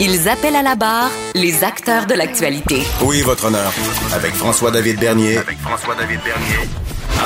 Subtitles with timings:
[0.00, 2.82] Ils appellent à la barre les acteurs de l'actualité.
[3.02, 3.72] Oui, votre honneur.
[4.14, 5.38] Avec François-David Bernier.
[5.38, 6.68] Avec François-David Bernier.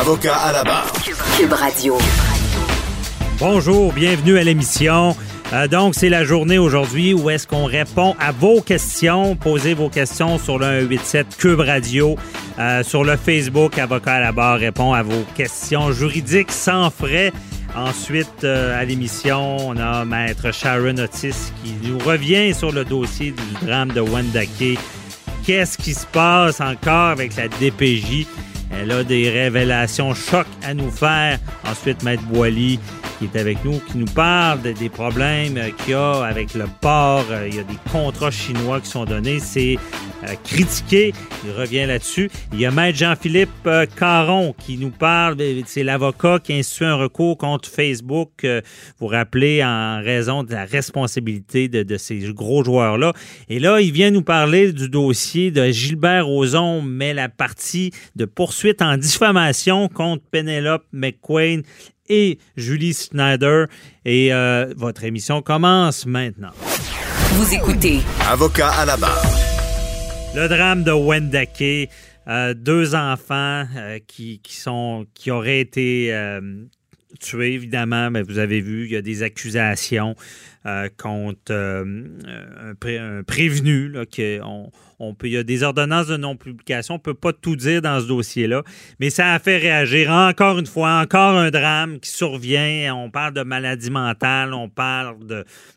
[0.01, 0.91] Avocat à la barre.
[1.37, 1.99] Cube Radio.
[3.39, 5.15] Bonjour, bienvenue à l'émission.
[5.53, 9.37] Euh, donc, c'est la journée aujourd'hui où est-ce qu'on répond à vos questions.
[9.37, 12.17] Posez vos questions sur le 187 Cube Radio.
[12.59, 17.33] Euh, sur le Facebook, Avocat à la barre répond à vos questions juridiques sans frais.
[17.75, 23.33] Ensuite, euh, à l'émission, on a Maître Sharon Otis qui nous revient sur le dossier
[23.33, 24.79] du drame de Wendake.
[25.45, 28.27] Qu'est-ce qui se passe encore avec la DPJ?
[28.71, 31.39] Elle a des révélations chocs à nous faire.
[31.67, 32.79] Ensuite, Maître Boily
[33.19, 37.25] qui est avec nous, qui nous parle des problèmes qu'il y a avec le port.
[37.31, 39.39] Euh, il y a des contrats chinois qui sont donnés.
[39.39, 39.79] C'est
[40.45, 41.13] critiqué.
[41.45, 42.31] Il revient là-dessus.
[42.53, 45.37] Il y a Maître Jean-Philippe euh, Caron qui nous parle.
[45.67, 48.47] C'est l'avocat qui a institué un recours contre Facebook.
[48.99, 53.13] vous rappelez en raison de la responsabilité de, de ces gros joueurs-là.
[53.49, 58.25] Et là, il vient nous parler du dossier de Gilbert Rozon, mais la partie de
[58.25, 61.63] poursuite en diffamation contre Penelope McQueen
[62.09, 63.67] et Julie Snyder.
[64.05, 66.51] Et euh, votre émission commence maintenant.
[67.33, 68.01] Vous écoutez.
[68.29, 69.52] Avocat à la barre.
[70.35, 71.91] Le drame de Wendake.
[72.27, 76.15] Euh, deux enfants euh, qui, qui, sont, qui auraient été
[77.21, 80.17] tués, évidemment, mais vous avez vu, il y a des accusations
[80.97, 81.85] contre un,
[82.65, 84.71] un, prévenu, là, qu'on
[85.03, 86.95] on peut, il y a des ordonnances de non-publication.
[86.95, 88.63] On ne peut pas tout dire dans ce dossier-là.
[89.01, 90.11] Mais ça a fait réagir.
[90.13, 92.95] Encore une fois, encore un drame qui survient.
[92.95, 94.55] On parle de maladie mentale.
[94.55, 95.17] On parle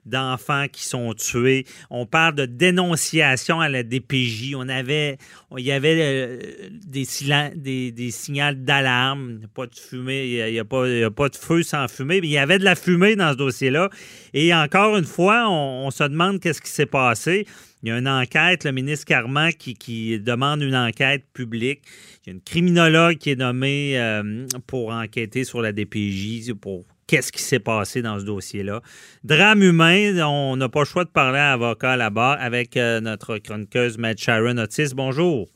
[0.05, 1.65] d'enfants qui sont tués.
[1.89, 4.53] On parle de dénonciation à la DPJ.
[4.55, 5.17] On avait,
[5.57, 6.39] il y avait euh,
[6.85, 7.07] des,
[7.55, 9.31] des, des signaux d'alarme.
[9.31, 10.27] Il n'y a pas de fumée.
[10.27, 12.21] Il n'y a, pas, a pas de feu sans fumée.
[12.21, 13.89] Mais il y avait de la fumée dans ce dossier-là.
[14.35, 17.45] Et encore une fois, on se demande qu'est-ce qui s'est passé.
[17.83, 21.81] Il y a une enquête, le ministre Carman qui, demande une enquête publique.
[22.23, 26.83] Il y a une criminologue qui est nommée euh, pour enquêter sur la DPJ, pour
[27.07, 28.81] qu'est-ce qui s'est passé dans ce dossier-là.
[29.23, 33.37] Drame humain, on n'a pas le choix de parler à avocat là-bas avec euh, notre
[33.37, 34.93] chroniqueuse Matt Sharon Otis.
[34.95, 35.47] Bonjour.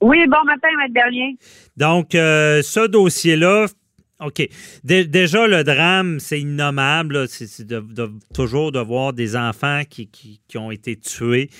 [0.00, 1.32] Oui, bon matin, Maître Berlien.
[1.76, 3.66] Donc, euh, ce dossier-là,
[4.20, 4.48] OK.
[4.82, 7.28] déjà, le drame, c'est innommable.
[7.28, 7.66] C'est
[8.34, 11.50] toujours de voir des enfants qui, ont été tués.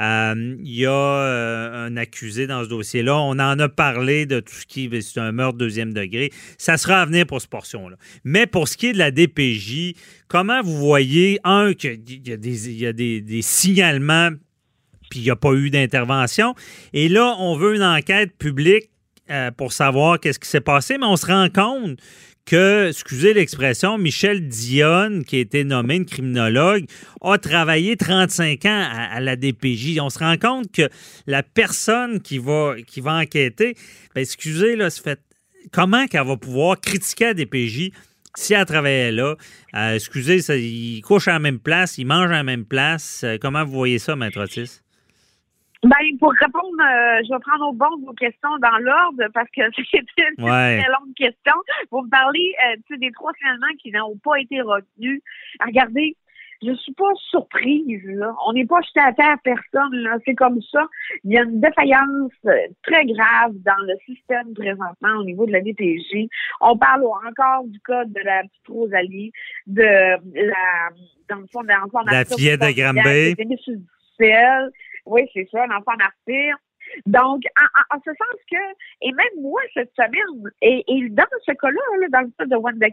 [0.00, 3.16] Euh, il y a euh, un accusé dans ce dossier-là.
[3.18, 6.32] On en a parlé de tout ce qui c'est un meurtre deuxième degré.
[6.56, 7.96] Ça sera à venir pour cette portion-là.
[8.24, 9.94] Mais pour ce qui est de la DPJ,
[10.28, 14.30] comment vous voyez, un, qu'il y a il y a des, des signalements
[15.10, 16.54] puis il n'y a pas eu d'intervention.
[16.92, 18.90] Et là, on veut une enquête publique
[19.30, 21.98] euh, pour savoir qu'est-ce qui s'est passé, mais on se rend compte
[22.46, 26.86] que, excusez l'expression, Michel Dionne, qui a été nommé une criminologue,
[27.20, 29.98] a travaillé 35 ans à, la DPJ.
[30.00, 30.88] On se rend compte que
[31.26, 33.74] la personne qui va, qui va enquêter,
[34.14, 35.20] ben, excusez, là, fait,
[35.72, 37.90] comment qu'elle va pouvoir critiquer la DPJ
[38.36, 39.34] si elle travaillait là?
[39.74, 43.22] Euh, excusez, ça, il couche à la même place, il mange à la même place.
[43.24, 44.82] Euh, comment vous voyez ça, Maître Otis?
[45.82, 49.62] Ben, pour répondre, euh, je vais prendre au bon vos questions dans l'ordre parce que
[49.90, 51.54] c'est une très longue question.
[51.90, 55.20] Vous me parlez euh, des trois finalement qui n'ont pas été retenus.
[55.64, 56.16] Regardez,
[56.62, 58.02] je suis pas surprise.
[58.06, 58.34] Là.
[58.46, 60.08] On n'est pas jeté à terre personne.
[60.24, 60.86] C'est comme ça.
[61.24, 65.52] Il y a une défaillance euh, très grave dans le système présentement au niveau de
[65.52, 66.28] la DPJ.
[66.62, 69.32] On parle encore du cas de la petite Rosalie,
[69.66, 70.88] de la
[71.28, 73.34] dans le fond, de l'enfant la fillette de Granby.
[75.06, 76.56] Oui, c'est ça, l'enfant martyr.
[77.04, 77.42] Donc,
[77.90, 78.56] en, ce sens que,
[79.02, 82.86] et même moi, cette semaine, et, dans ce cas-là, dans le cas de Wanda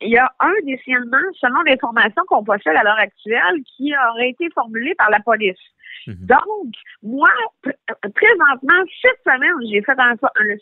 [0.00, 4.30] il y a un des signalements, selon l'information qu'on possède à l'heure actuelle, qui aurait
[4.30, 5.58] été formulé par la police.
[6.06, 6.16] Mhm.
[6.26, 7.30] Donc, moi,
[7.62, 10.14] présentement, cette semaine, j'ai fait un,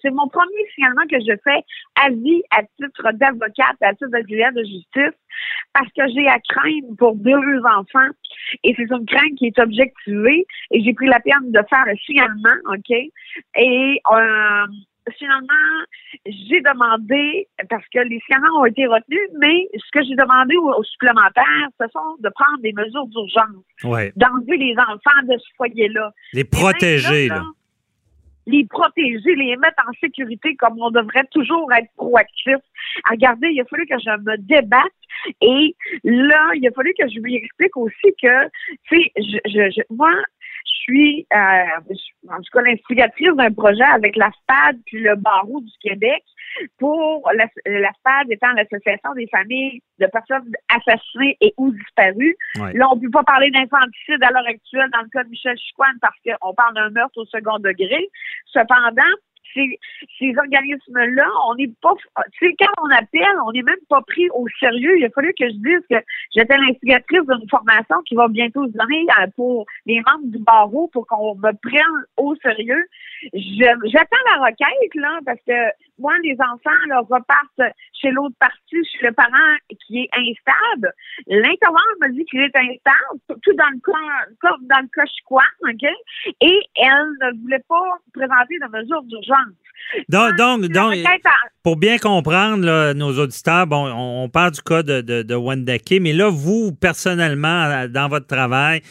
[0.03, 1.65] c'est mon premier signalement que je fais
[1.97, 5.19] à vie à titre d'avocate, à titre d'auxiliaire de justice,
[5.73, 8.11] parce que j'ai à craindre pour deux enfants
[8.65, 11.97] et c'est une crainte qui est objectivée et j'ai pris la peine de faire un
[11.97, 12.91] signalement, OK?
[12.91, 14.67] Et euh,
[15.17, 15.85] finalement,
[16.27, 20.83] j'ai demandé, parce que les scanner ont été retenus, mais ce que j'ai demandé aux,
[20.85, 23.65] supplémentaires, ce sont de prendre des mesures d'urgence.
[24.17, 26.13] D'enlever les enfants de ce foyer-là.
[26.33, 27.45] Les protéger, là,
[28.47, 32.57] Les protéger, les mettre en sécurité comme on devrait toujours être proactif.
[33.09, 34.87] Regardez, il a fallu que je me débatte
[35.41, 38.49] et là, il a fallu que je lui explique aussi que,
[38.89, 40.13] tu sais, je, je, moi,
[40.65, 41.93] je suis, euh,
[42.31, 46.23] en tout cas, l'instigatrice d'un projet avec la SPAD puis le Barreau du Québec
[46.79, 52.37] pour la, la SPAD étant l'association des familles de personnes assassinées et ou disparues.
[52.57, 55.57] Là, on ne peut pas parler d'infanticide à l'heure actuelle dans le cas de Michel
[55.59, 58.09] Chicoine parce qu'on parle d'un meurtre au second degré.
[58.47, 59.03] Cependant,
[59.55, 61.95] ces, organismes-là, on n'est pas,
[62.33, 64.99] tu sais, quand on appelle, on n'est même pas pris au sérieux.
[64.99, 65.97] Il a fallu que je dise que
[66.35, 70.89] j'étais l'instigatrice d'une formation qui va bientôt se donner euh, pour les membres du barreau
[70.93, 72.85] pour qu'on me prenne au sérieux.
[73.33, 75.53] J'attends la requête, là, parce que
[76.01, 79.57] moi, les enfants, là, repartent chez l'autre partie, chez le parent
[79.87, 80.93] qui est instable.
[81.27, 85.05] L'intervenant m'a dit qu'il est instable, tout dans le cas, dans le cas
[85.69, 85.91] OK?
[86.41, 89.55] Et elle ne voulait pas présenter de mesures d'urgence.
[90.09, 90.95] Donc, donc, donc
[91.63, 96.31] pour bien comprendre, nos auditeurs, bon, on, parle du cas de, de, de mais là,
[96.31, 98.83] vous, personnellement, dans votre travail,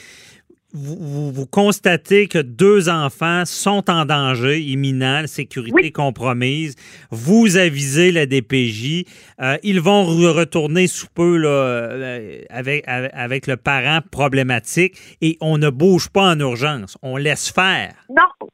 [0.74, 6.76] vous, constatez que deux enfants sont en danger imminent, sécurité compromise.
[7.10, 9.06] Vous avisez la DPJ.
[9.42, 15.58] Euh, ils vont retourner sous peu là, euh, avec, avec le parent problématique et on
[15.58, 16.98] ne bouge pas en urgence.
[17.02, 17.94] On laisse faire.
[18.10, 18.50] Non.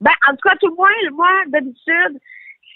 [0.00, 2.20] Ben, en tout cas, tout le moins, moi, d'habitude,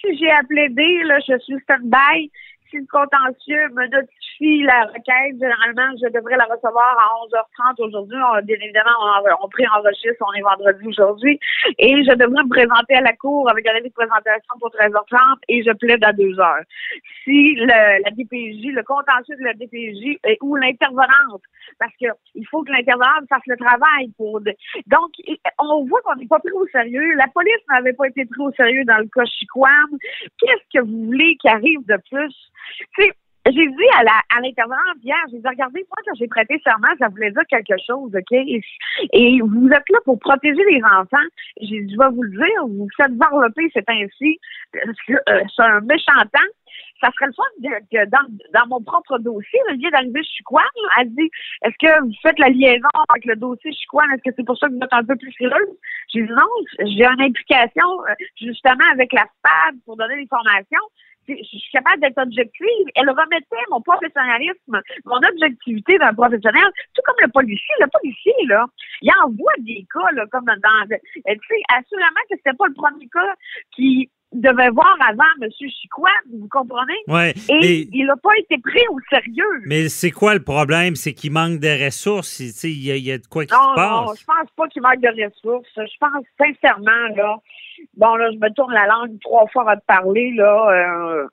[0.00, 2.30] si j'ai appelé D, là, je suis stand-by
[2.70, 8.16] si le contentieux me notifie la requête, généralement, je devrais la recevoir à 11h30 aujourd'hui.
[8.44, 11.38] Bien évidemment, on, on pré-enregistre, on est vendredi aujourd'hui.
[11.78, 15.38] Et je devrais me présenter à la cour avec un avis de présentation pour 13h30
[15.48, 16.62] et je plaide à 2h.
[17.24, 21.42] Si le, la DPJ, le contentieux de la DPJ ou l'intervenante,
[21.78, 24.40] parce que il faut que l'intervenante fasse le travail pour...
[24.40, 25.10] Donc,
[25.58, 27.14] on voit qu'on n'est pas pris au sérieux.
[27.16, 29.98] La police n'avait pas été pris au sérieux dans le cas Chiquam.
[30.38, 32.34] Qu'est-ce que vous voulez qui arrive de plus?
[33.46, 36.88] J'ai dit à la à l'intervenante hier, j'ai dit regardez, moi quand j'ai prêté serment,
[36.98, 38.32] ça voulait dire quelque chose, OK?
[38.32, 41.28] Et, vous êtes là pour protéger les enfants.
[41.60, 44.38] J'ai dit, je vais vous le dire, vous faites varloper, c'est ainsi.
[44.76, 46.50] Euh, c'est un méchant temps.
[47.00, 50.64] Ça serait le fun que dans, dans mon propre dossier, le lien d'arrivée Chicoine,
[50.98, 51.30] elle dit
[51.62, 54.10] Est-ce que vous faites la liaison avec le dossier Chicoine?
[54.14, 55.76] Est-ce que c'est pour ça que vous êtes un peu plus frileuse?
[56.12, 56.48] J'ai dit non,
[56.78, 60.86] j'ai une implication euh, justement avec la SPAD pour donner des formations
[61.28, 62.86] je suis capable d'être objective.
[62.94, 67.74] Elle remettait mon professionnalisme, mon objectivité d'un professionnel, tout comme le policier.
[67.80, 68.66] Le policier, là,
[69.02, 73.08] il envoie des cas, là, comme dans, tu sais, assurément que c'était pas le premier
[73.08, 73.34] cas
[73.74, 74.10] qui
[74.40, 75.48] devait voir avant M.
[75.50, 76.98] Chicoine, vous comprenez?
[77.08, 79.62] Ouais, Et il n'a pas été pris au sérieux.
[79.66, 80.96] Mais c'est quoi le problème?
[80.96, 82.40] C'est qu'il manque de ressources.
[82.40, 84.06] Il y, a, il y a de quoi qui se passe?
[84.06, 85.68] Non, je pense pas qu'il manque de ressources.
[85.76, 87.38] Je pense sincèrement, là,
[87.96, 90.70] Bon, là, je me tourne la langue trois fois à te parler, là.
[90.70, 91.26] Euh,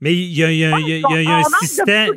[0.00, 2.14] mais il y a, y a, un système,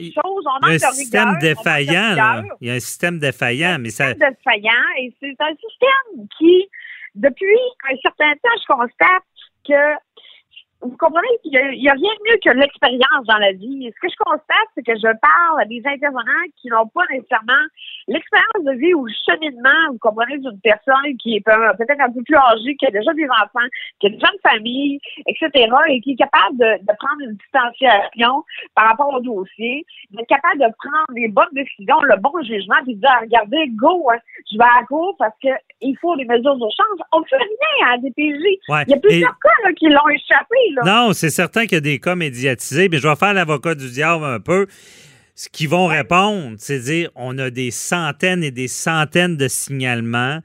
[0.61, 2.43] un système défaillant.
[2.61, 4.09] Il y a un système défaillant, mais ça.
[4.09, 6.69] système défaillant, et c'est un système qui,
[7.15, 7.59] depuis
[7.91, 9.23] un certain temps, je constate
[9.63, 9.95] que
[10.81, 11.27] vous comprenez?
[11.43, 13.91] Qu'il n'y a, rien de mieux que l'expérience dans la vie.
[13.93, 17.65] Ce que je constate, c'est que je parle à des intervenants qui n'ont pas nécessairement
[18.07, 22.23] l'expérience de vie ou le cheminement, vous comprenez, d'une personne qui est peut-être un peu
[22.23, 23.67] plus âgée, qui a déjà des enfants,
[23.99, 28.43] qui a déjà une famille, etc., et qui est capable de, prendre une distanciation
[28.75, 32.95] par rapport au dossier, d'être capable de prendre les bonnes décisions, le bon jugement, puis
[32.95, 34.19] de dire, regardez, go, hein,
[34.51, 36.99] je vais à go parce qu'il faut les mesures d'urgence.
[37.13, 38.43] On fait rien à la DPJ.
[38.87, 40.70] Il y a plusieurs cas qui l'ont échappé.
[40.85, 43.89] Non, c'est certain qu'il y a des cas médiatisés, mais je vais faire l'avocat du
[43.89, 44.67] diable un peu.
[45.35, 50.39] Ce qu'ils vont répondre, c'est dire on a des centaines et des centaines de signalements.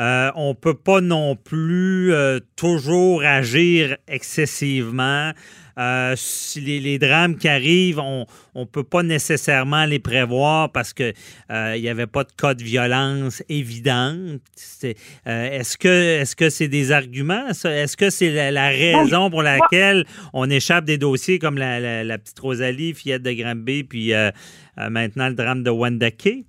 [0.00, 5.32] Euh, on ne peut pas non plus euh, toujours agir excessivement.
[5.78, 6.16] Euh,
[6.56, 11.14] les, drames qui arrivent, on ne peut pas nécessairement les prévoir parce qu'il
[11.50, 14.40] n'y avait pas de cas de violence évidente.
[15.24, 15.76] Est-ce
[16.34, 17.48] que c'est des arguments?
[17.48, 22.92] Est-ce que c'est la, raison pour laquelle on échappe des dossiers comme la, petite Rosalie,
[22.92, 24.12] fillette de Granby, puis
[24.76, 26.44] maintenant le drame de Wendake?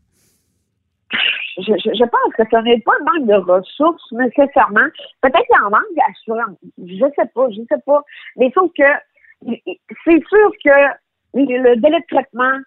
[1.62, 4.88] Je, je, pense que ce n'est pas un manque de ressources nécessairement.
[5.22, 6.58] Peut-être qu'il en manque d'assurance.
[6.77, 8.03] Je sais pas, je sais pas.
[8.38, 8.84] Mais sauf que
[10.06, 10.77] c'est sûr que
[11.34, 12.58] le délai de traitement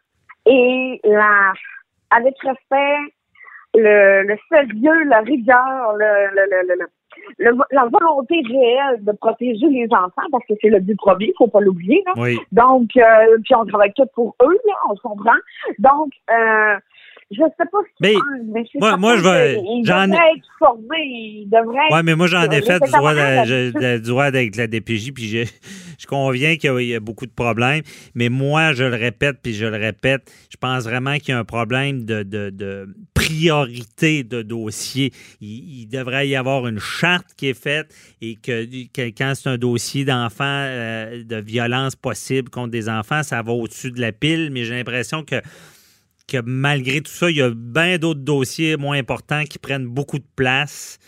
[0.46, 1.52] et la
[2.10, 2.98] avec respect,
[3.74, 6.88] le, le sérieux, la rigueur, le, le, le
[7.38, 11.46] la volonté réelle de protéger les enfants, parce que c'est le but premier, il faut
[11.46, 12.02] pas l'oublier.
[12.52, 15.36] Donc, euh, puis on travaille tout pour eux, là, on se comprend.
[15.78, 16.76] Donc, euh,
[17.30, 18.14] je sais pas ce mais,
[18.44, 19.60] mais moi, moi je vais.
[19.84, 21.88] J'en être formé, il devrait.
[21.90, 25.28] Oui, mais moi, j'en ai fait du droit, de, du droit avec la DPJ, puis
[25.28, 25.44] je,
[25.98, 27.82] je conviens qu'il y, a beaucoup de problèmes.
[28.14, 31.38] Mais moi, je le répète, puis je le répète, je pense vraiment qu'il y a
[31.38, 35.12] un problème de, de, de priorité de dossier.
[35.40, 38.66] Il, devrait y avoir une charte qui est faite et que,
[39.10, 43.92] quand c'est un dossier d'enfants, euh, de violence possible contre des enfants, ça va au-dessus
[43.92, 45.36] de la pile, mais j'ai l'impression que
[46.26, 50.18] que malgré tout ça, il y a bien d'autres dossiers moins importants qui prennent beaucoup
[50.18, 50.98] de place.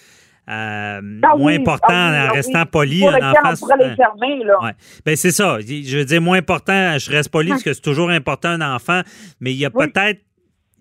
[0.49, 3.01] Euh, ah moins important ah en ah restant poli.
[3.01, 4.63] Pour en les fermer, là.
[4.63, 4.73] Ouais.
[5.05, 5.59] Ben, c'est ça.
[5.61, 9.03] Je veux dire, moins important, je reste poli parce que c'est toujours important un enfant,
[9.41, 10.21] mais il y a peut-être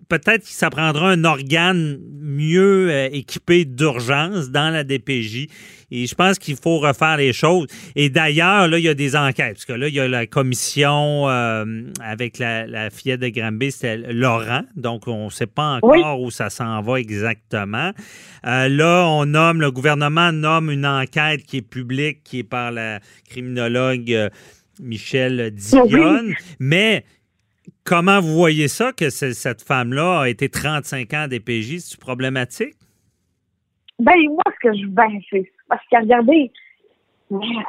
[0.08, 5.48] peut-être que ça prendra un organe mieux euh, équipé d'urgence dans la DPJ.
[5.90, 7.68] Et je pense qu'il faut refaire les choses.
[7.94, 9.54] Et d'ailleurs, là, il y a des enquêtes.
[9.54, 11.64] Parce que là, il y a la commission euh,
[12.00, 14.62] avec la, fillette de Granby, c'était Laurent.
[14.74, 17.92] Donc, on ne sait pas encore où ça s'en va exactement.
[18.46, 22.72] Euh, là, on nomme, le gouvernement nomme une enquête qui est publique, qui est par
[22.72, 22.98] la
[23.28, 24.30] criminologue
[24.80, 26.34] Michel Dionne.
[26.58, 27.04] Mais
[27.84, 31.78] Comment vous voyez ça, que cette femme-là a été 35 ans à DPJ?
[31.78, 32.74] C'est problématique?
[33.98, 34.86] Ben, moi, ce que je.
[34.86, 36.50] Ben, c'est parce que, regardez,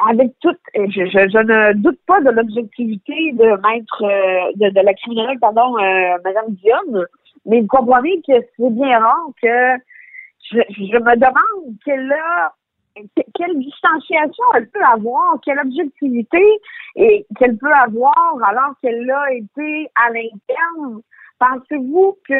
[0.10, 5.77] avec tout, je, ne doute pas de l'objectivité de maître, euh, de, la criminologue, pardon,
[5.77, 7.06] euh, Mme Dionne,
[7.46, 9.77] mais vous comprenez que c'est bien rare que
[10.51, 12.54] je, je me demande quelle a
[13.36, 16.44] quelle distanciation elle peut avoir, quelle objectivité
[16.96, 21.01] et qu'elle peut avoir alors qu'elle a été à l'interne.
[21.39, 22.34] Pensez-vous que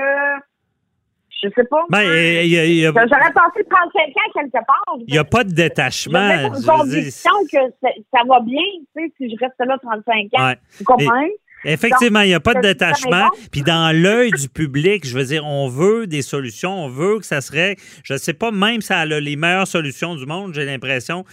[1.44, 1.86] je sais pas.
[1.90, 4.98] Ben, J'aurais pensé 35 ans quelque part.
[5.08, 6.20] Il n'y a pas de détachement.
[6.20, 8.64] Une conviction que ça va bien,
[8.96, 10.54] tu sais, si je reste là 35 ans.
[10.80, 11.36] Vous comprenez?
[11.66, 13.30] Effectivement, il n'y a pas de détachement.
[13.52, 17.26] Puis dans l'œil du public, je veux dire, on veut des solutions, on veut que
[17.26, 20.54] ça serait, je ne sais pas, même si ça a les meilleures solutions du monde,
[20.54, 21.24] j'ai l'impression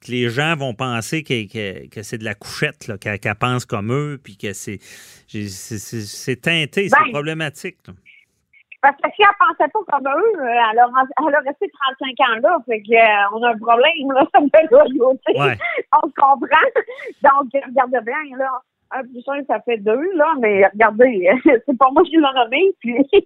[0.00, 4.36] que les gens vont penser que, c'est de la couchette, qu'elle pense comme eux, puis
[4.36, 4.78] que c'est
[6.42, 7.78] teinté, c'est ben, problématique.
[8.82, 12.40] Parce que si elle pensait pas comme eux, euh, elle aurait, elle resté 35 ans
[12.42, 12.58] là.
[12.66, 14.68] Fait qu'on euh, a un problème, là, ça me fait
[15.40, 15.56] ouais.
[15.90, 16.68] On se comprend.
[17.22, 18.50] Donc, regarde bien, là
[18.96, 22.74] un plus un, ça fait deux, là, mais regardez, c'est pas moi qui l'ai nommé,
[22.80, 22.94] puis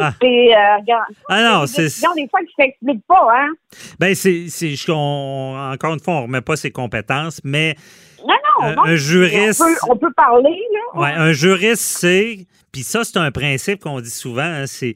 [0.00, 0.12] ah.
[0.20, 0.96] c'est, euh,
[1.28, 1.86] ah non, c'est...
[2.14, 3.48] des fois qui s'expliquent pas, hein.
[3.98, 4.46] Ben, c'est,
[4.90, 7.76] encore une fois, on remet pas ses compétences, mais
[8.26, 8.82] non, non, non.
[8.84, 9.62] un juriste...
[9.88, 11.00] On peut, parler, là.
[11.00, 12.46] Ouais, un juriste, c'est...
[12.72, 14.94] Puis ça, c'est un principe qu'on dit souvent, hein, c'est...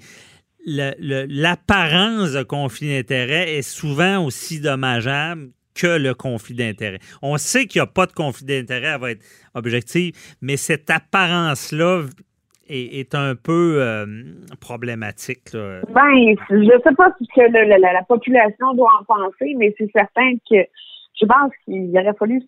[0.67, 6.99] l'apparence de conflit d'intérêt est souvent aussi dommageable que le conflit d'intérêt.
[7.23, 9.25] On sait qu'il n'y a pas de conflit d'intérêt, elle va être
[9.55, 12.05] objective, mais cette apparence-là
[12.69, 14.07] est, un peu euh,
[14.61, 15.51] problématique.
[15.53, 20.35] Ben, je ne sais pas ce que la, population doit en penser, mais c'est certain
[20.49, 20.57] que
[21.21, 22.43] je pense qu'il aurait fallu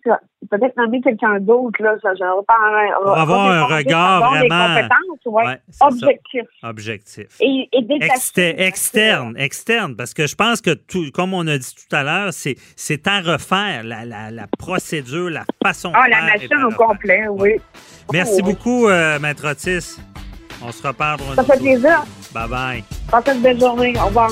[0.49, 1.81] peut-être nommer quelqu'un d'autre.
[1.81, 4.89] Là, Pour avoir un regard vraiment.
[5.25, 6.41] Ouais, objectif.
[6.63, 7.27] Objectif.
[7.39, 7.69] Et,
[8.61, 9.95] externe, externe.
[9.95, 13.21] Parce que je pense que, tout, comme on a dit tout à l'heure, c'est à
[13.21, 17.55] refaire la, la, la, procédure, la façon ah, la machine au complet, oui.
[18.11, 19.99] Merci oh, beaucoup, euh, Maître Otis.
[20.65, 22.03] On se reparle Ça fait plaisir.
[22.33, 22.83] Bye bye.
[23.11, 23.93] Passez une belle journée.
[23.99, 24.31] Au revoir.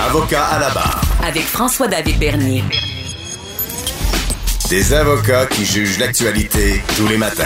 [0.00, 1.00] Avocat à la barre.
[1.22, 2.64] Avec François-David Bernier.
[4.70, 7.44] Des avocats qui jugent l'actualité tous les matins.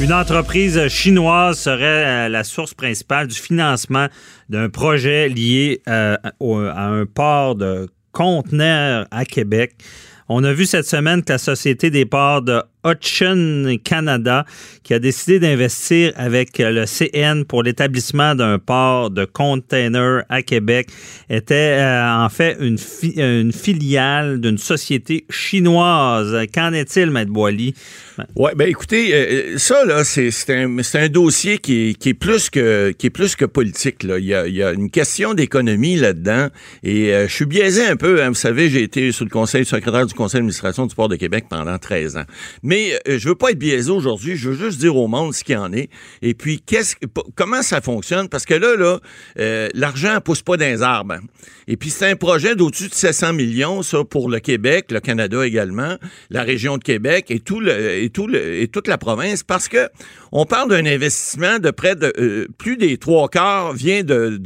[0.00, 4.08] Une entreprise chinoise serait euh, la source principale du financement
[4.48, 9.74] d'un projet lié euh, à un port de conteneurs à Québec.
[10.28, 14.44] On a vu cette semaine que la Société des ports de Hutchison Canada
[14.82, 20.88] qui a décidé d'investir avec le CN pour l'établissement d'un port de container à Québec
[21.30, 26.36] était euh, en fait une, filiale d'une société chinoise.
[26.52, 27.74] Qu'en est-il, Maître Boily?
[28.36, 32.50] Oui, ben écoutez, euh, ça, là, c'est un, un, dossier qui est, qui, est plus
[32.50, 34.02] que, qui est plus que politique.
[34.02, 34.18] Là.
[34.18, 36.48] Il, y a, une question d'économie là-dedans.
[36.82, 38.22] Et euh, je suis biaisé un peu.
[38.22, 38.28] Hein.
[38.28, 41.46] Vous savez, j'ai été sous le conseil secrétaire du conseil d'administration du port de Québec
[41.48, 42.24] pendant 13 ans.
[42.62, 44.36] Mais mais euh, je veux pas être biaisé aujourd'hui.
[44.36, 45.88] Je veux juste dire au monde ce qu'il en est.
[46.22, 46.60] Et puis,
[47.36, 48.28] comment ça fonctionne?
[48.28, 48.98] Parce que là, là,
[49.38, 51.18] euh, l'argent pousse pas dans les arbres.
[51.68, 55.46] Et puis, c'est un projet d'au-dessus de 700 millions, ça, pour le Québec, le Canada
[55.46, 55.98] également,
[56.30, 59.44] la région de Québec et toute la province.
[59.44, 59.88] Parce que
[60.36, 64.36] on parle d'un investissement de près de euh, plus des trois quarts vient de,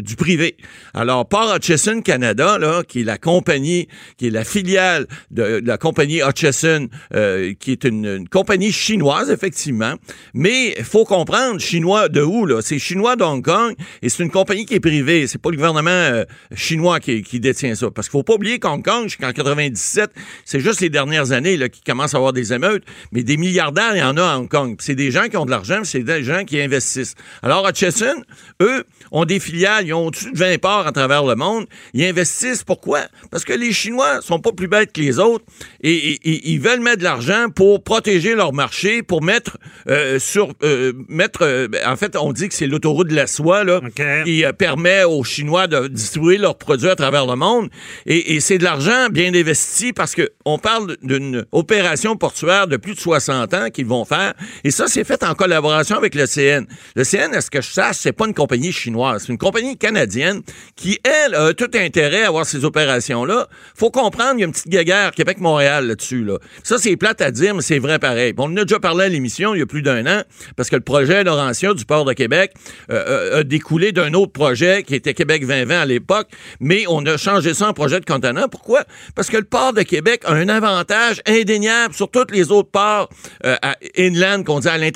[0.00, 0.56] du privé.
[0.94, 5.76] Alors, Port Hutchison Canada, là, qui est la compagnie, qui est la filiale de, la
[5.76, 6.86] compagnie Hutchison,
[7.16, 9.94] euh, qui est une, compagnie chinoise, effectivement.
[10.34, 12.62] Mais il faut comprendre, chinois de où, là?
[12.62, 15.26] C'est chinois d'Hong Kong et c'est une compagnie qui est privée.
[15.26, 16.24] C'est pas le gouvernement euh,
[16.54, 17.90] chinois qui, qui, détient ça.
[17.90, 20.10] Parce qu'il faut pas oublier qu'Hong Kong, jusqu'en 97,
[20.44, 22.84] c'est juste les dernières années là, qui commencent à avoir des émeutes.
[23.10, 24.76] Mais des milliardaires, il y en a à Hong Kong.
[24.78, 27.14] C'est des gens qui ont de l'argent, c'est des gens qui investissent.
[27.42, 28.22] Alors, Hutchison,
[28.62, 31.66] eux, ont des filiales, ils ont au-dessus de 20 ports à travers le monde.
[31.92, 32.64] Ils investissent.
[32.64, 33.00] Pourquoi?
[33.30, 35.44] Parce que les Chinois sont pas plus bêtes que les autres
[35.82, 40.92] et ils veulent mettre de l'argent pour protéger leur marché, pour mettre euh, sur euh,
[41.08, 43.80] mettre euh, en fait on dit que c'est l'autoroute de la soie là
[44.24, 47.68] qui permet aux Chinois de distribuer leurs produits à travers le monde
[48.06, 52.94] et, c'est de l'argent bien investi parce que on parle d'une opération portuaire de plus
[52.94, 56.66] de 60 ans qu'ils vont faire et ça c'est fait en collaboration avec le CN.
[56.96, 60.42] Le CN, est-ce que je sache, c'est pas une compagnie chinoise, c'est une compagnie canadienne
[60.76, 63.48] qui elle a tout intérêt à avoir ces opérations là.
[63.76, 66.38] Faut comprendre, il y a une petite guéguerre Québec-Montréal là-dessus là.
[66.62, 68.34] Ça c'est plate à dire mais c'est vrai pareil.
[68.38, 70.22] on en a déjà parlé à l'émission il y a plus d'un an,
[70.56, 72.52] parce que le projet Laurentia du port de Québec
[72.90, 76.28] euh, euh, a découlé d'un autre projet qui était Québec 2020 à l'époque,
[76.60, 78.48] mais on a changé ça en projet de contenant.
[78.48, 78.84] Pourquoi?
[79.14, 83.08] Parce que le port de Québec a un avantage indéniable sur tous les autres ports
[83.44, 84.93] euh, à inland, qu'on dit à l'intérieur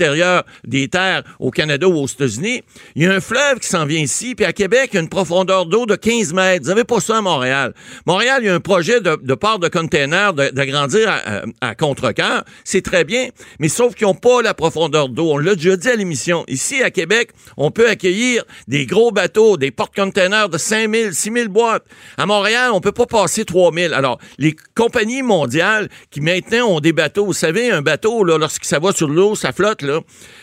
[0.65, 2.63] des terres au Canada ou aux États-Unis.
[2.95, 5.03] Il y a un fleuve qui s'en vient ici, puis à Québec, il y a
[5.03, 6.65] une profondeur d'eau de 15 mètres.
[6.65, 7.75] Vous n'avez pas ça à Montréal.
[8.07, 12.83] Montréal, il y a un projet de, port de container d'agrandir à, à, contre-cœur c'est
[12.83, 15.33] très bien, mais sauf qu'ils n'ont pas la profondeur d'eau.
[15.33, 16.45] On l'a déjà dit à l'émission.
[16.49, 21.85] Ici, à Québec, on peut accueillir des gros bateaux, des porte-containers de 5000, 6000 boîtes.
[22.17, 23.95] À Montréal, on peut pas passer 3000.
[23.95, 28.65] Alors, les compagnies mondiales qui maintenant ont des bateaux, vous savez, un bateau, là, lorsque
[28.65, 29.83] ça va sur l'eau, ça flotte,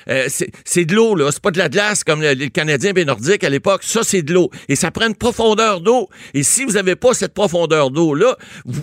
[0.09, 0.27] euh,
[0.65, 1.29] c'est de l'eau, là.
[1.31, 3.83] C'est pas de la glace comme les Canadiens et Nordiques à l'époque.
[3.83, 4.49] Ça, c'est de l'eau.
[4.69, 6.09] Et ça prend une profondeur d'eau.
[6.33, 8.37] Et si vous n'avez pas cette profondeur d'eau-là,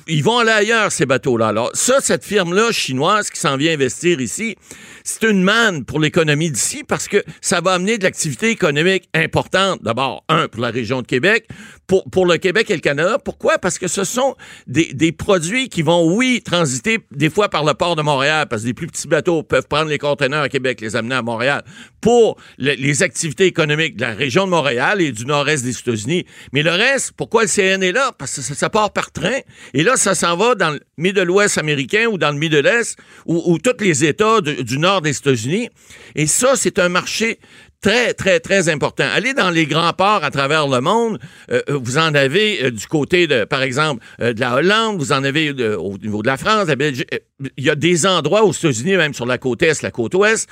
[0.09, 1.49] ils vont aller ailleurs, ces bateaux-là.
[1.49, 4.57] Alors, ça, cette firme-là chinoise qui s'en vient investir ici,
[5.05, 9.83] c'est une manne pour l'économie d'ici parce que ça va amener de l'activité économique importante.
[9.83, 11.47] D'abord, un, pour la région de Québec,
[11.87, 13.19] pour, pour le Québec et le Canada.
[13.23, 13.59] Pourquoi?
[13.59, 17.75] Parce que ce sont des, des produits qui vont, oui, transiter des fois par le
[17.75, 20.95] port de Montréal, parce que les plus petits bateaux peuvent prendre les conteneurs Québec, les
[20.95, 21.65] amener à Montréal
[22.01, 26.27] pour les activités économiques de la région de Montréal et du nord-est des États-Unis.
[26.53, 28.13] Mais le reste, pourquoi le CN est là?
[28.17, 29.39] Parce que ça, part par train.
[29.73, 33.59] Et là, ça s'en va dans le Middle-Ouest américain ou dans le Middle-Est ou, ou
[33.59, 35.69] tous les États du nord des États-Unis.
[36.15, 37.39] Et ça, c'est un marché
[37.83, 39.05] très, très, très important.
[39.13, 41.19] Allez dans les grands ports à travers le monde.
[41.51, 45.13] Euh, euh, vous en avez euh, du côté, de, par exemple, de la Hollande, vous
[45.13, 47.09] en avez au niveau de la France, la Belgique.
[47.57, 50.49] Il y a des endroits aux États-Unis, même sur la côte est, la côte ouest.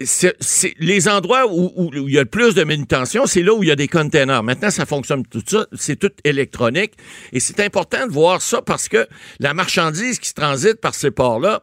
[0.00, 0.34] C'est,
[0.78, 3.68] les endroits où, où, il y a le plus de manutention, c'est là où il
[3.68, 4.42] y a des containers.
[4.42, 6.94] Maintenant, ça fonctionne tout ça, c'est tout électronique.
[7.32, 9.06] Et c'est important de voir ça parce que
[9.38, 11.62] la marchandise qui transite par ces ports-là,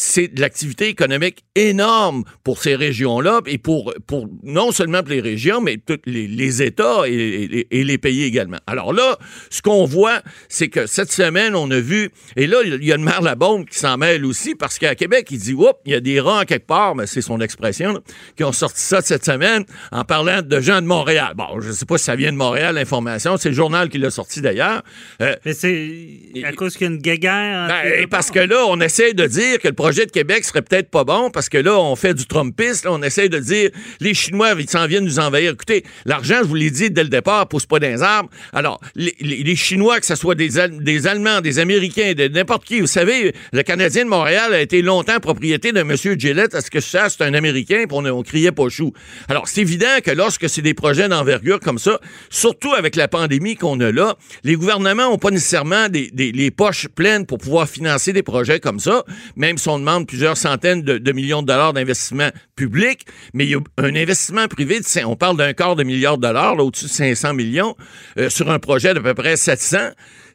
[0.00, 5.20] c'est de l'activité économique énorme pour ces régions-là et pour, pour non seulement pour les
[5.20, 8.58] régions, mais tous les, États et, les pays également.
[8.68, 9.18] Alors là,
[9.50, 12.94] ce qu'on voit, c'est que cette semaine, on a vu, et là, il y a
[12.94, 15.90] une mère la bombe qui s'en mêle aussi, parce qu'à Québec, il dit, oups, il
[15.90, 18.00] y a des rangs quelque part, mais c'est son expression,
[18.36, 21.32] qui ont sorti ça cette semaine en parlant de gens de Montréal.
[21.36, 23.98] Bon, je ne sais pas si ça vient de Montréal, l'information, c'est le journal qui
[23.98, 24.84] l'a sorti d'ailleurs.
[25.22, 27.66] Euh, mais c'est à cause qu'il y a une guéguerre.
[27.66, 30.90] Ben, parce que là, on essaie de dire que le projet de Québec serait peut-être
[30.90, 33.70] pas bon parce que là, on fait du Trumpiste, on essaie de dire
[34.00, 35.52] les Chinois, ils s'en viennent nous envahir.
[35.52, 38.28] Écoutez, l'argent, je vous l'ai dit dès le départ, pousse pas dans les arbres.
[38.52, 42.86] Alors, les, Chinois, que ce soit des, des Allemands, des Américains, de n'importe qui, vous
[42.86, 45.96] savez, le Canadien de Montréal a été longtemps propriété de M.
[45.96, 48.92] Gillette, parce que ça, c'est un Américain, puis on, on criait pas chou.
[49.30, 51.98] Alors, c'est évident que lorsque c'est des projets d'envergure comme ça,
[52.28, 56.88] surtout avec la pandémie qu'on a là, les gouvernements n'ont pas nécessairement des, les poches
[56.88, 59.02] pleines pour pouvoir financer des projets comme ça,
[59.34, 63.54] même si on demande plusieurs centaines de, millions de dollars d'investissement public, mais il y
[63.54, 67.34] a un investissement privé, on parle d'un quart de milliard de dollars, au-dessus de 500
[67.34, 67.76] millions,
[68.18, 69.78] euh, sur un projet d'à peu près 700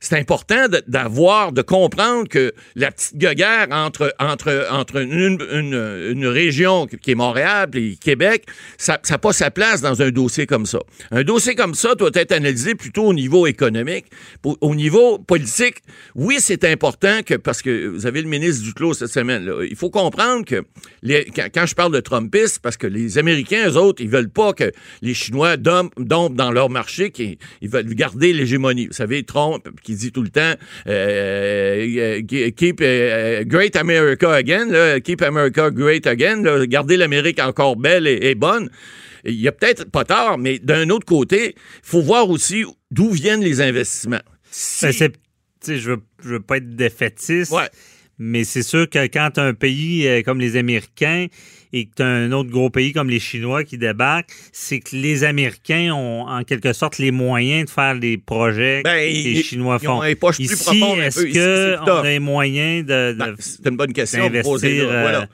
[0.04, 6.88] c'est important d'avoir, de, comprendre que la petite guerre entre, entre, entre une, une, région
[6.88, 8.46] qui est Montréal et Québec,
[8.78, 10.80] ça n'a pas sa place dans un dossier comme ça.
[11.12, 14.06] Un dossier comme ça doit être analysé plutôt au niveau économique.
[14.44, 15.78] au niveau politique,
[16.16, 19.76] oui, c'est important que, parce que vous avez le ministre Duclos cette semaine, là, il
[19.78, 20.66] faut comprendre que
[21.54, 24.70] quand, je parle de Trumpistes, parce que les Américains, eux autres, ils veulent pas que
[25.02, 28.88] les Chinois dompent, dans leur marché, qu'ils ils veulent garder l'hégémonie.
[28.88, 30.54] Vous savez, Trump, qui dit tout le temps
[30.88, 38.08] euh, euh, Keep euh, Great America Again, Keep America Great Again, garder l'Amérique encore belle
[38.08, 38.70] et, bonne.
[39.26, 43.10] Il y a peut-être pas tard, mais d'un autre côté, il faut voir aussi d'où
[43.10, 44.22] viennent les investissements.
[44.82, 44.92] Ben,
[45.66, 47.56] je veux, veux pas être défaitiste,
[48.20, 51.28] mais c'est sûr que quand un pays comme les Américains
[51.74, 54.96] et que tu as un autre gros pays comme les Chinois qui débarquent, c'est que
[54.96, 59.44] les Américains ont en quelque sorte les moyens de faire les projets ben, que les
[59.44, 60.04] Chinois font.
[60.04, 64.24] Ici, est-ce qu'on a les moyens de, ben, c'est une bonne question.
[64.24, 65.28] D'investir, voilà.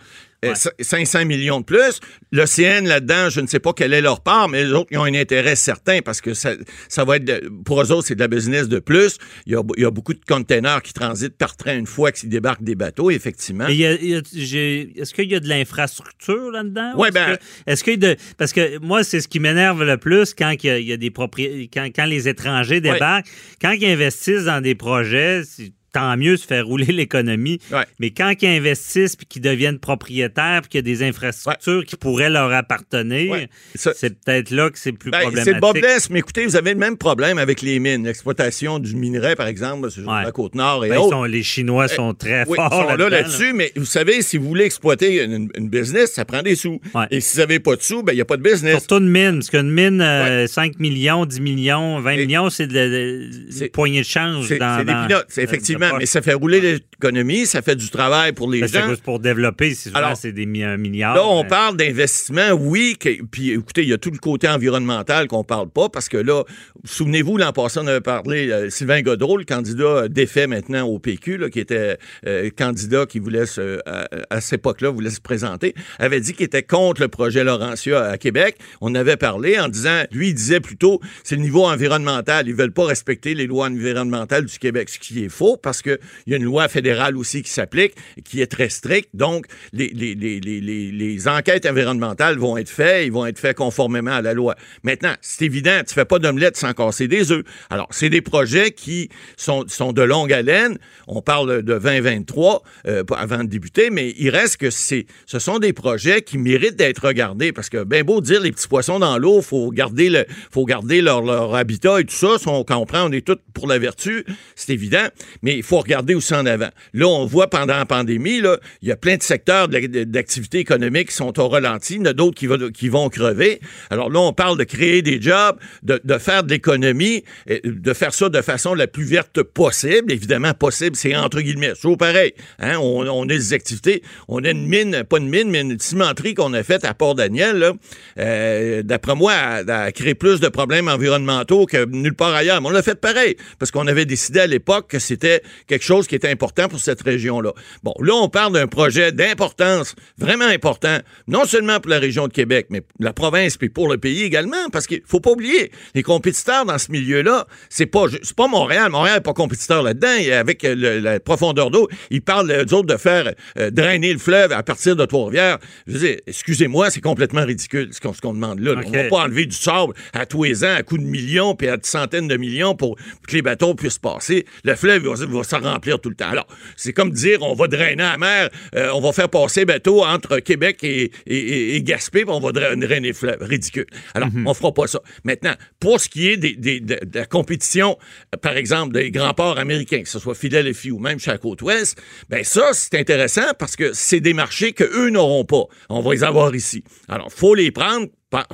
[0.43, 1.99] 500 euh, millions de plus.
[2.31, 5.03] L'OCN, là-dedans, je ne sais pas quelle est leur part, mais les autres, ils ont
[5.03, 6.51] un intérêt certain parce que ça,
[6.87, 9.17] ça va être, pour eux autres, c'est de la business de plus.
[9.45, 12.11] Il y, a, il y a beaucoup de containers qui transitent par train une fois
[12.11, 13.67] qu'ils débarquent des bateaux, effectivement.
[13.67, 16.93] Est-ce qu'il y a de l'infrastructure là-dedans?
[16.97, 17.37] Oui, ben.
[17.67, 20.93] Est-ce que, de, parce que moi, c'est ce qui m'énerve le plus quand il y
[20.93, 23.27] a, des quand, quand, les étrangers débarquent,
[23.61, 25.43] quand ils investissent dans des projets,
[25.91, 27.59] tant mieux se faire rouler l'économie.
[27.99, 31.95] Mais quand ils investissent puis qu'ils deviennent propriétaires puis qu'il y a des infrastructures qui
[31.95, 35.55] pourraient leur appartenir, c'est peut-être là que c'est plus ben, problématique.
[35.61, 38.05] C'est le mais écoutez, vous avez le même problème avec les mines.
[38.05, 41.27] L'exploitation du minerai, par exemple, sur la Côte-Nord et ben, autres.
[41.27, 45.23] les Chinois eh, sont très forts là, là-dessus, mais vous savez, si vous voulez exploiter
[45.23, 46.79] une, business, ça prend des sous.
[47.11, 48.79] Et si vous n'avez pas de sous, ben, il n'y a pas de business.
[48.79, 52.73] Surtout une mine, parce qu'une mine, 5 euh, millions, 10 millions, 20 millions, c'est de,
[52.73, 54.47] de, poignée de change.
[54.47, 54.93] C'est des
[55.27, 58.87] c'est effectivement mais ça fait rouler l'économie, ça fait du travail pour les ben, gens.
[58.89, 61.15] C'est pour développer, c'est c'est des milliards.
[61.15, 62.97] Là, on parle d'investissement, oui,
[63.31, 66.43] puis écoutez, il y a tout le côté environnemental qu'on parle pas, parce que là,
[66.83, 71.49] souvenez-vous, l'an passé, on avait parlé, euh, Sylvain Godreau, le candidat défait maintenant au PQ,
[71.51, 76.33] qui était euh, candidat qui voulait se, à, cette époque-là, voulait se présenter, avait dit
[76.33, 78.57] qu'il était contre le projet Laurentia à Québec.
[78.81, 82.47] On avait parlé en disant, lui, il disait plutôt, c'est le niveau environnemental.
[82.47, 85.99] Ils veulent pas respecter les lois environnementales du Québec, ce qui est faux, parce qu'il
[86.25, 87.93] y a une loi fédérale aussi qui s'applique,
[88.25, 89.09] qui est très stricte.
[89.13, 94.55] Donc, les, enquêtes environnementales vont être faites, ils vont être faits conformément à la loi.
[94.81, 97.43] Maintenant, c'est évident, tu fais pas d'omelette sans casser des œufs.
[97.69, 100.79] Alors, c'est des projets qui sont, sont de longue haleine.
[101.07, 105.59] On parle de 2023 euh, avant de débuter, mais il reste que c'est, ce sont
[105.59, 109.19] des projets qui méritent d'être regardés parce que, ben beau dire, les petits poissons dans
[109.19, 112.37] l'eau, faut garder le, faut garder leur, leur habitat et tout ça.
[112.47, 115.07] On comprend, on est tous pour la vertu, c'est évident,
[115.43, 116.69] mais il faut regarder aussi en avant.
[116.93, 118.41] Là, on voit pendant la pandémie,
[118.81, 122.05] il y a plein de secteurs d'activité économique qui sont au ralenti, il y en
[122.05, 123.59] a d'autres qui, vont crever.
[123.89, 127.25] Alors là, on parle de créer des jobs, de, faire de l'économie,
[127.63, 130.13] de faire ça de façon la plus verte possible.
[130.13, 131.73] Évidemment, possible, c'est entre guillemets.
[131.75, 132.33] C'est pareil.
[132.59, 132.77] Hein?
[132.77, 134.01] On, a des activités.
[134.29, 137.73] On a une mine, pas une mine, mais une cimenterie qu'on a faite à Port-Daniel.
[138.17, 142.61] Euh, D'après moi, a créé plus de problèmes environnementaux que nulle part ailleurs.
[142.61, 146.07] Mais on l'a fait pareil, parce qu'on avait décidé à l'époque que c'était quelque chose
[146.07, 147.53] qui était important pour cette région-là.
[147.83, 152.33] Bon, là, on parle d'un projet d'importance, vraiment important, non seulement pour la région de
[152.33, 155.71] Québec, mais pour la province puis pour le pays également, parce qu'il faut pas oublier,
[155.95, 158.91] les compétiteurs dans ce milieu-là, c'est pas c'est pas Montréal.
[158.91, 160.07] Montréal n'est pas compétiteur là-dedans.
[160.39, 164.63] Avec la profondeur d'eau, ils parlent, eux autres, de faire euh, drainer le fleuve à
[164.63, 165.59] partir de Trois-Rivières.
[165.87, 168.75] Je veux dire, excusez-moi, c'est complètement ridicule ce qu'on demande là.
[168.85, 171.67] On va pas enlever du sable à tous les ans à coups de millions puis
[171.67, 174.45] à de centaines de millions pour que les bateaux puissent passer.
[174.63, 176.29] Le fleuve va, va se remplir tout le temps.
[176.29, 180.03] Alors, c'est comme dire, on va drainer la mer, euh, on va faire passer bateau
[180.03, 183.37] entre Québec et, et, Gaspé, puis on va drainer fleuve.
[183.41, 183.85] Ridicule.
[184.13, 184.47] Alors, mhm.
[184.47, 185.01] on fera pas ça.
[185.23, 187.97] Maintenant, pour ce qui est des, de, la compétition,
[188.41, 191.61] par exemple, des grands ports américains, que ce soit Philadelphie ou même chez la côte
[191.61, 191.99] ouest,
[192.29, 195.63] ben ça, c'est intéressant parce que c'est des marchés qu'eux n'auront pas.
[195.89, 196.83] On va les avoir ici.
[197.07, 198.07] Alors, faut les prendre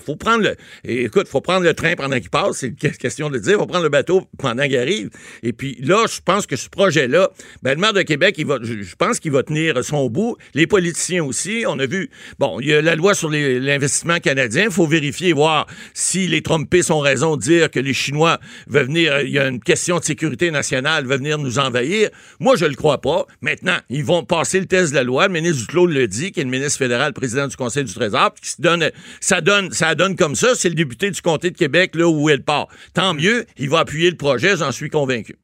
[0.06, 0.56] faut prendre le.
[0.84, 3.58] Écoute, faut prendre le train pendant qu'il passe, c'est une question de dire.
[3.58, 5.10] Faut prendre le bateau pendant qu'il arrive.
[5.44, 7.30] Et puis là, je pense que ce projet-là,
[7.62, 10.38] ben, le maire de Québec, il va, je pense qu'il va tenir son bout.
[10.54, 11.66] Les politiciens aussi.
[11.68, 12.10] On a vu,
[12.40, 14.70] bon, il y a la loi sur l'investissement canadien.
[14.70, 19.22] Faut vérifier, voir si les Trumpistes ont raison de dire que les Chinois veulent venir.
[19.22, 22.10] Il y a une question de sécurité nationale, veulent venir nous envahir.
[22.40, 23.26] Moi, je le crois pas.
[23.42, 25.28] Maintenant, ils vont passer le test de la loi.
[25.28, 28.34] Le ministre Duclos le dit, qui est le ministre fédéral, président du Conseil du Trésor,
[28.42, 31.58] qui se donne, ça donne ça donne comme ça, c'est le député du comté de
[31.58, 32.68] Québec, là où elle part.
[32.94, 35.36] Tant mieux, il va appuyer le projet, j'en suis convaincu.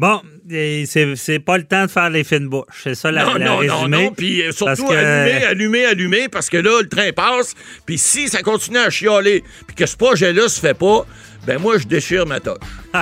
[0.00, 2.64] Bon, c'est pas le temps de faire les fines bouches.
[2.84, 6.56] C'est ça la, non, non, Non, non, puis euh, surtout allumer, allumer, allumer, parce que
[6.56, 10.58] là, le train passe, puis si ça continue à chialer, puis que ce projet-là se
[10.58, 11.04] fait pas,
[11.46, 12.56] ben moi, je déchire ma toche.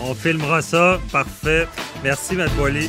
[0.00, 1.00] On filmera ça.
[1.10, 1.66] Parfait.
[2.04, 2.88] Merci, Matt Boily.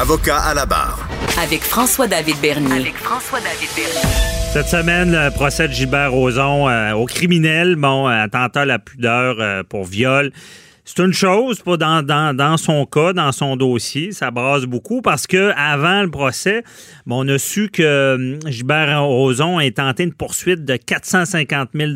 [0.00, 1.06] Avocat à la barre.
[1.38, 2.72] Avec François-David Bernier.
[2.72, 4.08] Avec François-David Bernier.
[4.50, 9.36] Cette semaine, le procès de Gilbert Rozon euh, au criminel, bon, attentat à la pudeur
[9.40, 10.32] euh, pour viol.
[10.86, 15.02] C'est une chose, pas dans, dans, dans, son cas, dans son dossier, ça brasse beaucoup
[15.02, 16.64] parce que avant le procès,
[17.04, 21.92] bon, on a su que hum, Gilbert Rozon a tenté une poursuite de 450 000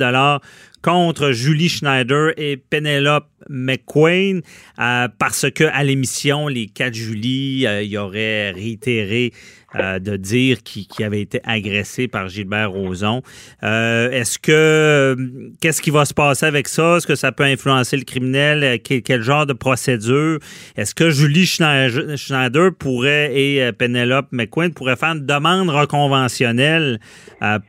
[0.85, 4.43] contre Julie Schneider et Penelope McQueen
[4.79, 9.33] euh, parce que à l'émission, les quatre Julie, euh, y aurait réitéré
[9.77, 13.23] euh, de dire qu'il avait été agressé par Gilbert Rozon.
[13.63, 15.17] Est-ce que
[15.61, 16.97] qu'est-ce qui va se passer avec ça?
[16.97, 18.81] Est-ce que ça peut influencer le criminel?
[18.81, 20.39] Quel, genre de procédure?
[20.77, 27.01] Est-ce que Julie Schneider pourrait et Penelope McQueen pourraient faire une demande reconventionnelle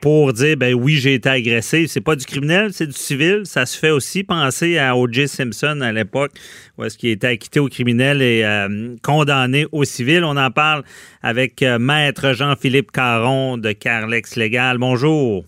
[0.02, 3.42] pour dire ben oui j'ai été agressé C'est pas du criminel, c'est du civil.
[3.46, 4.24] Ça se fait aussi.
[4.24, 5.28] Penser à O.J.
[5.28, 6.32] Simpson à l'époque,
[6.78, 10.24] où est-ce qu'il était acquitté au criminel et euh, condamné au civil.
[10.24, 10.84] On en parle
[11.26, 14.78] avec euh, Maître Jean-Philippe Caron de Carlex Légal.
[14.78, 15.44] Bonjour.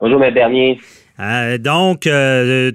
[0.00, 0.78] Bonjour, Maître Bernier.
[1.18, 2.08] Euh, donc,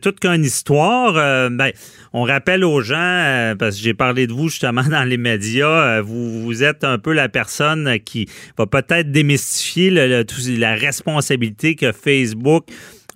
[0.02, 1.14] toute qu'une histoire.
[1.52, 1.72] Ben,
[2.12, 6.42] on rappelle aux gens, parce que j'ai parlé de vous justement dans les médias, vous,
[6.42, 12.66] vous êtes un peu la personne qui va peut-être démystifier la responsabilité que Facebook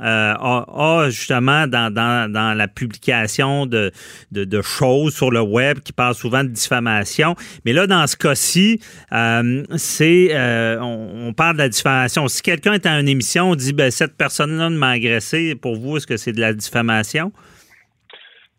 [0.01, 3.91] euh, a, justement dans, la publication de,
[4.31, 7.36] de, choses sur le web qui parlent souvent de diffamation.
[7.65, 8.79] Mais là, dans ce cas-ci,
[9.12, 12.27] euh, c'est euh, on, parle de la diffamation.
[12.27, 15.97] Si quelqu'un est à une émission, on dit ben, cette personne-là m'a agressé, pour vous,
[15.97, 17.31] est-ce que c'est de la diffamation?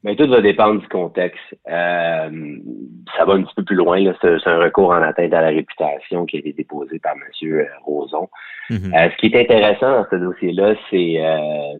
[0.04, 1.42] Mais tout va dépendre du contexte.
[1.68, 2.56] Euh,
[3.16, 3.98] ça va un petit peu plus loin.
[4.20, 7.20] C'est un recours en atteinte à la réputation qui a été déposé par M.
[7.42, 8.28] Euh, Roson.
[8.70, 8.94] Mhm.
[8.94, 11.20] Euh, ce qui est intéressant dans ce dossier-là, c'est,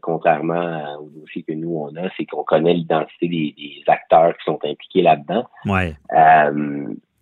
[0.03, 3.55] contrairement au dossier que nous, on a, c'est qu'on connaît l'identité des,
[3.87, 5.45] acteurs qui sont impliqués là-dedans.
[5.65, 5.95] Ouais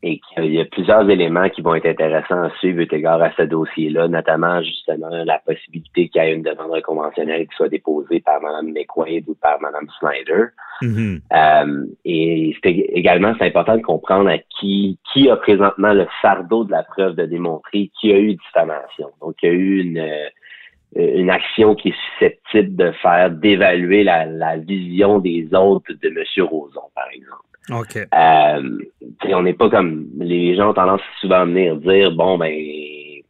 [0.06, 3.32] et qu'il y a plusieurs éléments qui vont être intéressants à suivre eu égard à
[3.38, 8.20] ce dossier-là, notamment justement la possibilité qu'il y ait une demande conventionnelle qui soit déposée
[8.20, 10.44] par Mme McQuaid ou par Mme Snyder.
[10.82, 11.20] Mm-hmm.
[11.32, 16.64] Euh, et c'est également c'est important de comprendre à qui qui a présentement le fardeau
[16.64, 19.08] de la preuve de démontrer qui a eu diffamation.
[19.22, 20.28] Donc il y a eu une euh,
[20.96, 26.46] une action qui est susceptible de faire d'évaluer la, la vision des autres de M.
[26.46, 27.43] Roson, par exemple.
[27.70, 27.96] OK.
[27.96, 28.78] Euh,
[29.24, 32.54] on n'est pas comme les gens ont tendance souvent à venir dire bon ben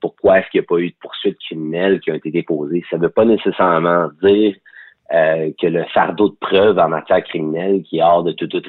[0.00, 2.84] pourquoi est-ce qu'il n'y a pas eu de poursuites criminelles qui ont été déposées?
[2.90, 4.54] Ça ne veut pas nécessairement dire
[5.12, 8.66] euh, que le fardeau de preuve en matière criminelle qui est hors de toute, toute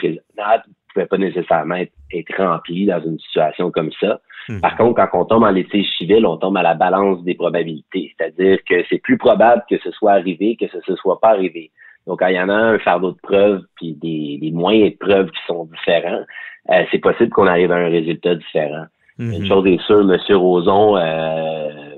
[0.96, 4.20] pouvait pas nécessairement être, rempli dans une situation comme ça.
[4.48, 4.62] Mhm.
[4.62, 8.14] Par contre, quand on tombe en litige civil, on tombe à la balance des probabilités.
[8.18, 11.72] C'est-à-dire que c'est plus probable que ce soit arrivé que ce ne soit pas arrivé.
[12.08, 14.98] Donc, quand il y en a un fardeau de preuves puis des, des moyens de
[14.98, 16.24] preuves qui sont différents,
[16.72, 18.86] euh, c'est possible qu'on arrive à un résultat différent.
[19.18, 19.34] Mhm.
[19.34, 20.38] Une chose est sûre, M.
[20.38, 21.96] Roson, euh,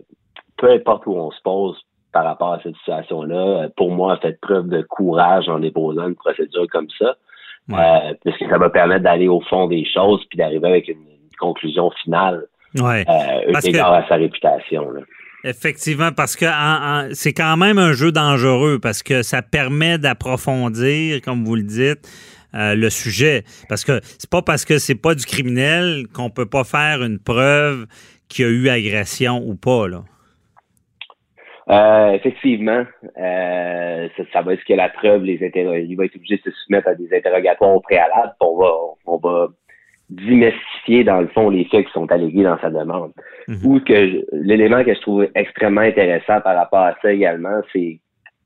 [0.58, 1.78] peu importe où on se pose
[2.12, 6.08] par rapport à cette situation-là, euh, pour moi, a fait preuve de courage en déposant
[6.08, 7.16] une procédure comme ça.
[7.70, 11.04] Euh, parce que ça va permettre d'aller au fond des choses puis d'arriver avec une,
[11.40, 12.48] conclusion finale
[12.80, 13.06] ouais.
[13.08, 14.90] euh, à sa réputation.
[14.90, 15.02] Là.
[15.44, 16.46] Effectivement, parce que
[17.14, 22.08] c'est quand même un jeu dangereux parce que ça permet d'approfondir, comme vous le dites,
[22.56, 23.44] euh, le sujet.
[23.70, 27.20] Parce que c'est pas parce que c'est pas du criminel qu'on peut pas faire une
[27.20, 27.86] preuve
[28.30, 30.04] qu'il y a eu agression ou pas, là.
[31.70, 32.86] Euh, effectivement,
[33.18, 36.52] euh, ça, va être ce que la preuve, les il va être obligé de se
[36.64, 38.34] soumettre à des interrogatoires au préalable.
[38.40, 38.74] On va,
[39.06, 39.48] on va
[40.10, 43.12] démystifier dans le fond les faits qui sont allégués dans sa demande.
[43.48, 43.60] Mhm.
[43.66, 48.00] Ou que l'élément que je trouve extrêmement intéressant par rapport à ça également, c'est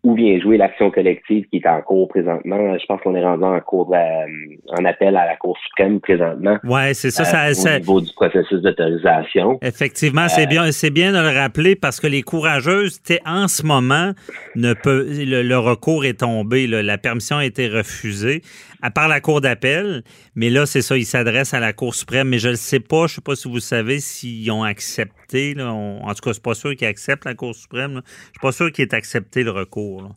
[0.03, 2.77] où vient jouer l'action collective qui est en cours présentement?
[2.77, 6.57] Je pense qu'on est rendu en cours en appel à la Cour suprême présentement.
[6.63, 9.59] Ouais, c'est ça, ça, euh, Au niveau du processus d'autorisation.
[9.61, 13.63] Effectivement, c'est euh, bien, c'est bien de le rappeler parce que les courageuses, en ce
[13.65, 14.11] moment,
[14.55, 18.41] ne peut, le, recours est tombé, la permission a été refusée
[18.81, 20.03] à part la Cour d'appel,
[20.35, 23.07] mais là, c'est ça, ils s'adressent à la Cour suprême, mais je ne sais pas,
[23.07, 25.13] je ne sais pas si vous savez s'ils ont accepté,
[25.55, 28.39] là, en tout cas, c'est pas sûr qu'ils acceptent la Cour suprême, Je je suis
[28.41, 30.11] pas sûr qu'ils aient accepté le recours.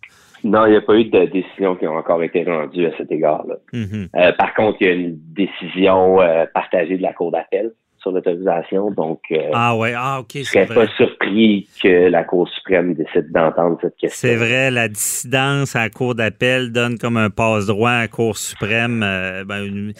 [0.44, 3.10] Non, il n'y a pas eu de décision qui a encore été rendue à cet
[3.10, 3.56] égard-là.
[3.72, 4.08] Mm-hmm.
[4.14, 7.72] Euh, par contre, il y a une décision euh, partagée de la Cour d'appel
[8.04, 8.90] sur l'autorisation.
[8.90, 13.32] Donc, euh, ah ouais, ah ok, je serais pas surpris que la Cour suprême décide
[13.32, 14.28] d'entendre cette question.
[14.28, 18.36] C'est vrai, la dissidence à la Cour d'appel donne comme un passe-droit à la Cour
[18.36, 19.02] suprême.
[19.02, 19.92] Euh, ben,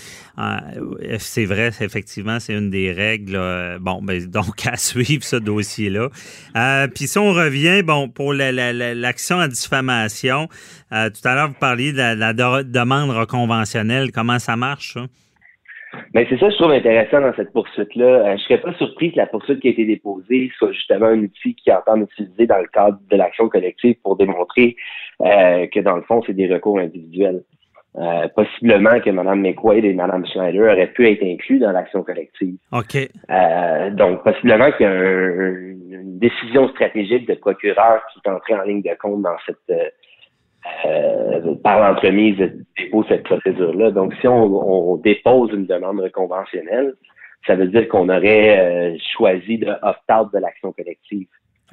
[1.19, 3.41] c'est vrai, effectivement, c'est une des règles.
[3.81, 6.09] bon, ben, donc à suivre ce dossier-là.
[6.57, 10.49] Euh, puis si on revient, bon, pour l'action à diffamation,
[10.91, 14.13] tout à l'heure vous parliez de la, demande reconventionnelle.
[14.13, 15.07] Comment ça marche, ça?
[16.15, 18.05] Mais c'est ça que je trouve intéressant dans cette poursuite-là.
[18.05, 21.21] Euh, je serais pas surpris que la poursuite qui a été déposée soit justement un
[21.21, 24.77] outil qui entend utiliser dans le cadre de l'action collective pour démontrer
[25.21, 27.43] euh, que dans le fond, c'est des recours individuels.
[27.97, 32.57] Euh, possiblement que Mme McQuaid et Mme Schneider auraient pu être inclus dans l'action collective.
[32.73, 32.97] OK.
[33.31, 38.63] Euh, donc, possiblement qu'il y a une décision stratégique de procureur qui est entrée en
[38.63, 39.93] ligne de compte dans cette
[40.87, 42.37] euh, par l'entremise
[42.93, 43.91] dépose cette procédure-là.
[43.91, 46.95] Donc, si on, dépose une demande conventionnelle,
[47.47, 51.29] ça veut dire qu'on aurait euh, choisi de opt-out de l'action collective.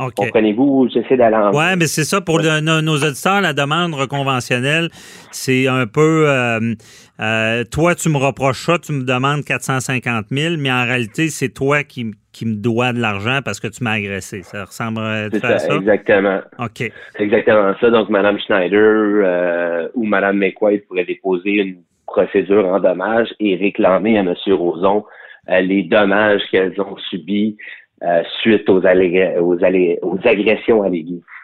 [0.09, 0.89] Comprenez-vous?
[0.93, 1.51] J'essaie d'aller en...
[1.51, 2.21] Oui, mais c'est ça.
[2.21, 4.89] Pour nos, auditeurs, la demande reconventionnelle,
[5.31, 6.25] c'est un peu...
[6.27, 6.73] Euh,
[7.19, 11.49] euh, toi, tu me reproches ça, tu me demandes 450 000, mais en réalité, c'est
[11.49, 14.41] toi qui, qui me dois de l'argent parce que tu m'as agressé.
[14.41, 16.39] Ça ressemble à ça, ça, Exactement.
[16.57, 16.77] OK.
[17.15, 17.89] C'est exactement ça.
[17.91, 18.79] Donc, Mme Schneider
[19.23, 24.33] euh, ou Mme McQuaid pourrait déposer une procédure en dommages et réclamer à M.
[24.49, 25.05] Roson
[25.47, 27.57] les dommages qu'elles ont subis
[28.03, 30.81] euh, suite aux, aux, aux, agressions.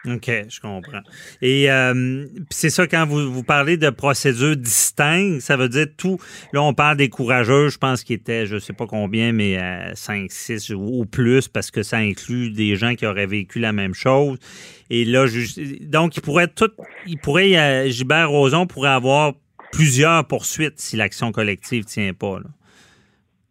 [0.06, 1.00] OK, je comprends.
[1.40, 6.18] Et euh, c'est ça, quand vous, vous parlez de procédures distinctes, ça veut dire tout.
[6.52, 9.58] Là, on parle des courageux, je pense qu'ils étaient, je ne sais pas combien, mais
[9.58, 13.72] euh, 5, 6 ou plus, parce que ça inclut des gens qui auraient vécu la
[13.72, 14.38] même chose.
[14.90, 15.26] Et là,
[15.82, 16.70] donc, il pourrait tout.
[17.06, 19.34] Il pourrait, euh, Gilbert Rozon pourrait avoir
[19.72, 22.38] plusieurs poursuites si l'action collective ne tient pas.
[22.38, 22.46] Là.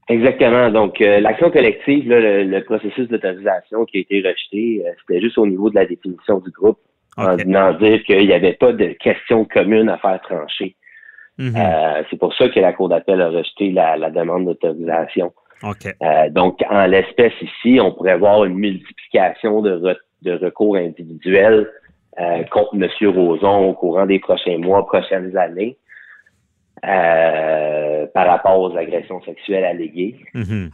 [0.10, 0.70] Exactement.
[0.70, 5.46] Donc, euh, l'action collective, le, processus d'autorisation qui a été rejeté, euh, c'était juste au
[5.46, 6.80] niveau de la définition du groupe,
[7.18, 10.76] en venant dire qu'il n'y avait pas de questions communes à faire trancher.
[11.38, 11.54] Mhm.
[11.58, 15.34] Euh, c'est pour ça que la Cour d'appel a rejeté la, demande d'autorisation.
[16.32, 21.70] donc, en l'espèce ici, on pourrait voir une multiplication de, de recours individuels
[22.50, 22.88] contre M.
[23.16, 25.78] Roson au courant des prochains mois, prochaines années.
[26.86, 30.16] Euh, par rapport aux agressions sexuelles alléguées.
[30.34, 30.70] Mhm.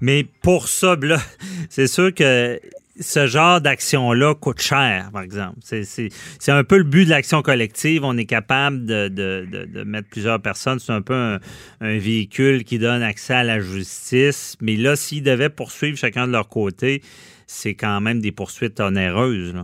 [0.00, 0.94] Mais pour ça,
[1.70, 2.60] c'est sûr que
[3.00, 5.58] ce genre d'action-là coûte cher, par exemple.
[5.62, 8.04] C'est un peu le but de l'action collective.
[8.04, 10.78] On est capable de, mettre plusieurs personnes.
[10.78, 11.38] C'est un peu
[11.80, 14.56] un, véhicule qui donne accès à la justice.
[14.60, 17.02] Mais là, s'ils devaient poursuivre chacun de leur côté,
[17.46, 19.54] c'est quand même des poursuites onéreuses.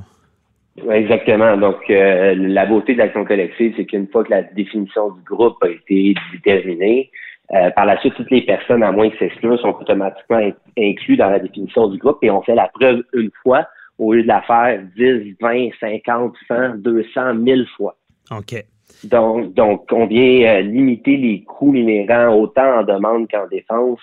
[0.76, 1.56] Exactement.
[1.56, 5.62] Donc, euh, la beauté de l'action collective, c'est qu'une fois que la définition du groupe
[5.62, 7.10] a été déterminée,
[7.52, 10.40] euh, par la suite, toutes les personnes, à moins que s'excluent, sont automatiquement
[10.78, 13.66] incluses dans la définition du groupe et on fait la preuve une fois
[13.98, 17.96] au lieu de la faire 10, 20, 50, 100, 200, 1000 fois.
[18.30, 18.64] OK.
[19.04, 24.00] Donc, donc, on vient limiter les coûts inhérents autant en demande qu'en défense.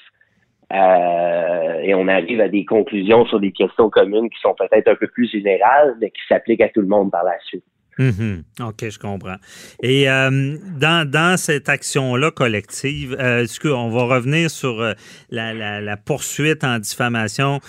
[0.72, 5.08] Et on arrive à des conclusions sur des questions communes qui sont peut-être un peu
[5.08, 7.64] plus générales, mais qui s'appliquent à tout le monde par la suite.
[8.00, 8.44] Mhm.
[8.62, 9.36] OK, je comprends.
[9.84, 14.94] Et euh, dans, dans, cette action-là collective, euh, est-ce qu'on va revenir sur euh,
[15.30, 17.60] la, la, poursuite en diffamation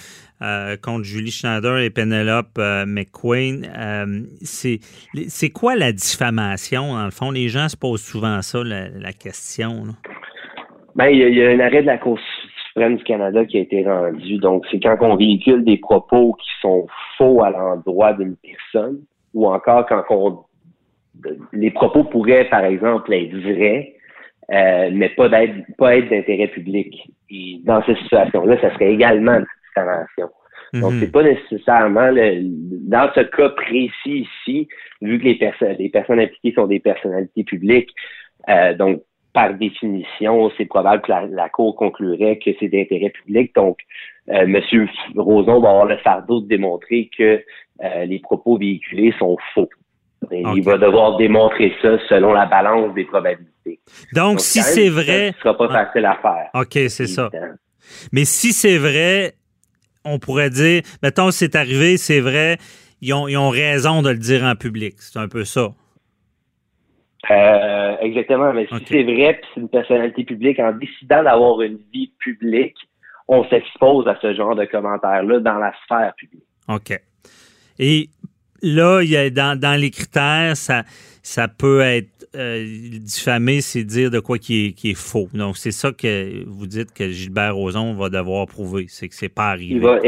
[0.83, 3.69] contre Julie Schneider et Penelope McQueen?
[4.43, 7.31] C'est quoi la diffamation, dans le fond?
[7.31, 9.89] Les gens se posent souvent ça, la, question.
[10.95, 12.19] Ben, il y, a un arrêt de la Cour
[12.71, 14.39] suprême du Canada qui a été rendu.
[14.39, 19.01] Donc, c'est quand on véhicule des propos qui sont faux à l'endroit d'une personne
[19.35, 20.39] ou encore quand on,
[21.53, 23.95] les propos pourraient, par exemple, être vrais,
[24.53, 27.11] euh, mais pas d'être pas être d'intérêt public.
[27.31, 30.29] Et dans cette situation-là, ça serait également une diffamation.
[30.73, 31.01] Donc, mhm.
[31.01, 32.43] c'est pas nécessairement le,
[32.89, 34.69] dans ce cas précis ici,
[35.03, 37.91] vu que les personnes les personnes impliquées sont des personnalités publiques,
[38.49, 39.03] euh, donc
[39.33, 43.55] par définition, c'est probable que la, Cour conclurait que c'est d'intérêt public.
[43.55, 43.79] Donc,
[44.29, 44.89] euh, M.
[45.17, 47.43] Roson va avoir le fardeau de démontrer que
[47.83, 49.69] euh, les propos véhiculés sont faux.
[50.31, 53.81] Il va devoir démontrer ça selon la balance des probabilités.
[54.15, 55.33] Donc, si c'est vrai...
[55.37, 55.87] Ce sera pas ah.
[55.87, 56.51] facile à faire.
[56.55, 57.31] OK, c'est ça.
[58.13, 59.35] Mais si c'est vrai,
[60.05, 62.59] on pourrait dire, mettons, c'est arrivé, c'est vrai,
[63.01, 64.97] ils ont, ils ont raison de le dire en public.
[64.99, 65.73] C'est un peu ça.
[67.31, 71.79] Euh, exactement, mais si c'est vrai, puis c'est une personnalité publique, en décidant d'avoir une
[71.93, 72.77] vie publique,
[73.29, 76.45] on s'expose à ce genre de commentaires-là dans la sphère publique.
[76.69, 76.99] OK.
[77.79, 78.09] Et
[78.63, 80.83] là, il y a dans, dans les critères, ça,
[81.23, 82.65] ça peut être euh,
[83.01, 85.29] diffamé, c'est dire de quoi qui est, qui est faux.
[85.35, 89.29] Donc, c'est ça que vous dites que Gilbert Rozon va devoir prouver, c'est que c'est
[89.29, 89.75] pas arrivé.
[89.75, 89.99] Il va,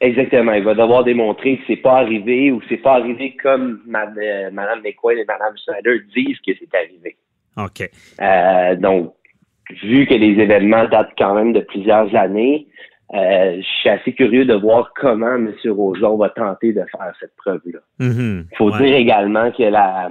[0.00, 0.52] Exactement.
[0.52, 4.50] Il va devoir démontrer que c'est pas arrivé ou c'est pas arrivé comme Mme euh,
[4.82, 7.16] McQuaid et Mme Schneider disent que c'est arrivé.
[7.56, 7.88] OK.
[8.20, 9.14] Euh, donc,
[9.82, 12.66] vu que les événements datent quand même de plusieurs années,
[13.14, 15.54] euh, je suis assez curieux de voir comment M.
[15.64, 17.78] Rojon va tenter de faire cette preuve-là.
[18.00, 18.56] Il mm-hmm.
[18.56, 20.10] faut dire également que la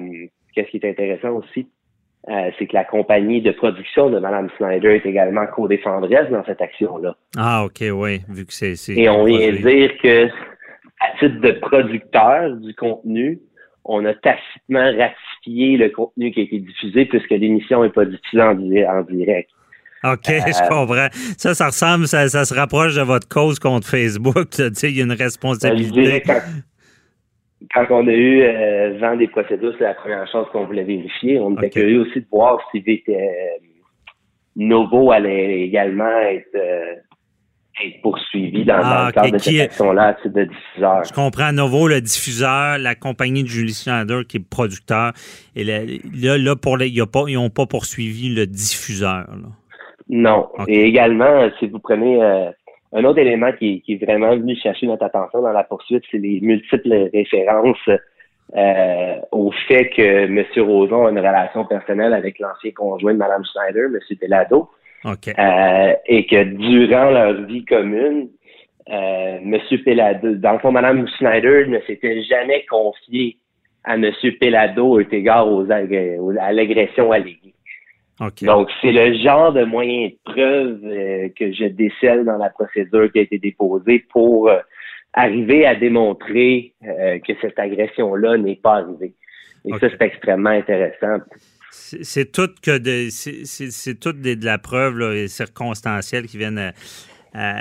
[0.54, 1.68] qu'est-ce qui est intéressant aussi,
[2.28, 6.62] euh, c'est que la compagnie de production de Mme Snyder est également co-défendresse dans cette
[6.62, 7.16] action-là.
[7.38, 8.76] Ah, OK, oui, vu que c'est...
[8.90, 13.40] Et on vient dire que, à titre de producteur du contenu,
[13.84, 18.42] on a tacitement ratifié le contenu qui a été diffusé puisque l'émission n'est pas diffusée
[18.42, 18.56] en,
[19.04, 19.50] direct.
[20.04, 21.08] OK, euh, je comprends.
[21.38, 24.50] Ça, ça ressemble, ça, se rapproche de votre cause contre Facebook.
[24.50, 26.24] Tu sais, il y a une responsabilité
[27.74, 31.40] quand on a eu euh, vent des procédures, c'est la première chose qu'on voulait vérifier.
[31.40, 33.14] On était curieux aussi de voir si euh,
[34.56, 36.96] Novo allait également être, euh,
[38.02, 41.04] poursuivi dans, ah, le cadre de cette action-là de diffuseur.
[41.04, 41.52] Je comprends.
[41.52, 45.12] Novo, le diffuseur, la compagnie de Julie Schneider qui est producteur.
[45.56, 45.82] Et là,
[46.38, 49.26] là, pour les, ils n'ont pas poursuivi le diffuseur.
[50.08, 50.48] Non.
[50.68, 52.52] Et également, si vous prenez euh,
[52.94, 56.40] un autre élément qui, est vraiment venu chercher notre attention dans la poursuite, c'est les
[56.42, 57.90] multiples références
[58.56, 60.44] euh, au fait que M.
[60.58, 64.18] Roson a une relation personnelle avec l'ancien conjoint de Mme Schneider, M.
[64.20, 64.70] Pelado.
[65.06, 68.30] Euh, et que durant leur vie commune,
[68.90, 69.60] euh, M.
[69.84, 73.38] Pelado, dans le fond, Mme Schneider ne s'était jamais confiée
[73.84, 74.12] à M.
[74.40, 77.55] Pelado au égard aux, à l'agression alléguée.
[78.20, 83.12] Donc, c'est le genre de moyen de preuve euh, que je décèle dans la procédure
[83.12, 84.60] qui a été déposée pour euh,
[85.14, 89.14] arriver à démontrer euh, que cette agression-là n'est pas arrivée.
[89.66, 91.18] Et ça, c'est extrêmement intéressant.
[91.72, 96.72] C'est tout que de, c'est tout de, la preuve là, circonstancielle qui viennent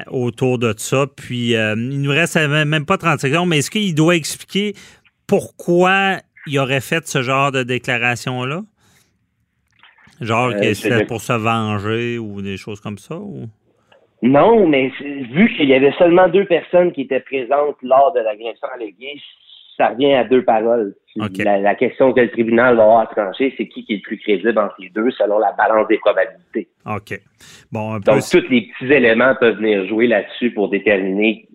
[0.09, 1.07] autour de ça.
[1.17, 4.75] Puis, il nous reste même pas 30 secondes, mais est-ce qu'il doit expliquer
[5.27, 8.63] pourquoi il aurait fait ce genre de déclaration-là?
[10.21, 13.17] Genre euh, que c'était pour se venger ou des choses comme ça?
[13.17, 13.47] Ou?
[14.23, 18.69] Non, mais vu qu'il y avait seulement deux personnes qui étaient présentes lors de l'agression
[18.75, 19.21] alléguée,
[19.77, 20.95] ça revient à deux paroles.
[21.17, 24.19] La, question que le tribunal va avoir à trancher, c'est qui, qui est le plus
[24.19, 26.69] crédible entre les deux selon la balance des probabilités.
[26.87, 27.21] OK.
[27.71, 31.47] Bon, Donc, tous les petits éléments peuvent venir jouer là-dessus pour déterminer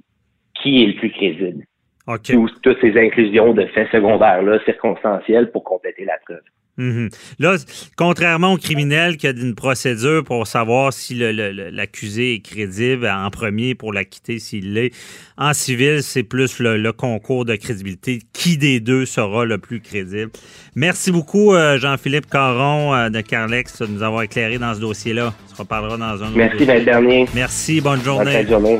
[0.62, 1.64] qui est le plus crédible.
[2.08, 2.32] OK.
[2.64, 6.42] toutes ces inclusions de faits secondaires-là, circonstanciels, pour compléter la preuve.
[6.80, 7.10] Mhm.
[7.40, 7.58] Là,
[7.98, 13.76] contrairement au criminel qui a une procédure pour savoir si l'accusé est crédible en premier
[13.76, 14.92] pour l'acquitter s'il l'est,
[15.38, 18.22] en civil, c'est plus le, concours de crédibilité.
[18.32, 20.32] Qui des deux sera le plus crédible?
[20.76, 25.34] Merci beaucoup, euh, Jean-Philippe Caron euh, de Carlex, de nous avoir éclairé dans ce dossier-là.
[25.46, 27.26] On se reparlera dans un Merci, autre dernier.
[27.36, 28.44] Merci, bonne journée.
[28.44, 28.80] Bonne journée.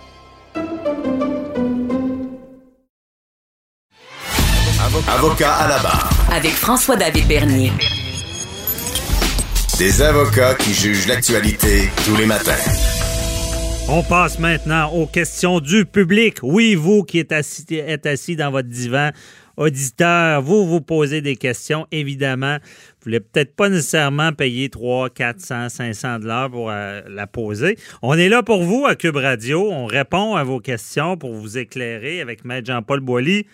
[5.23, 6.09] Avocat à la barre.
[6.31, 7.71] Avec François-David Bernier.
[9.77, 12.57] Des avocats qui jugent l'actualité tous les matins.
[13.87, 16.39] On passe maintenant aux questions du public.
[16.41, 19.11] Oui, vous qui êtes assis, êtes assis dans votre divan,
[19.57, 22.55] auditeur, vous vous posez des questions, évidemment.
[22.55, 27.77] Vous voulez peut-être pas nécessairement payer 3, 400, 500 dollars pour euh, la poser.
[28.01, 29.71] On est là pour vous à Cube Radio.
[29.71, 33.45] On répond à vos questions pour vous éclairer avec Maître Jean-Paul Boilly.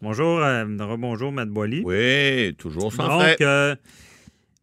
[0.00, 0.64] Bonjour, euh,
[0.96, 1.82] bonjour, Maître Boilly.
[1.84, 3.36] Oui, toujours sans Donc, frais.
[3.40, 3.74] euh,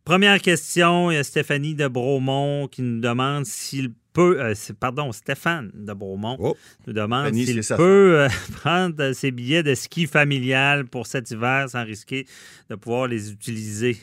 [0.05, 5.11] première question, il y a Stéphanie de Bromont qui nous demande s'il peut, euh, pardon,
[5.11, 6.55] Stéphane de Bromont Oh,
[6.87, 8.29] nous demande s'il peut euh,
[8.61, 12.25] prendre ses billets de ski familial pour cet hiver sans risquer
[12.69, 13.97] de pouvoir les utiliser.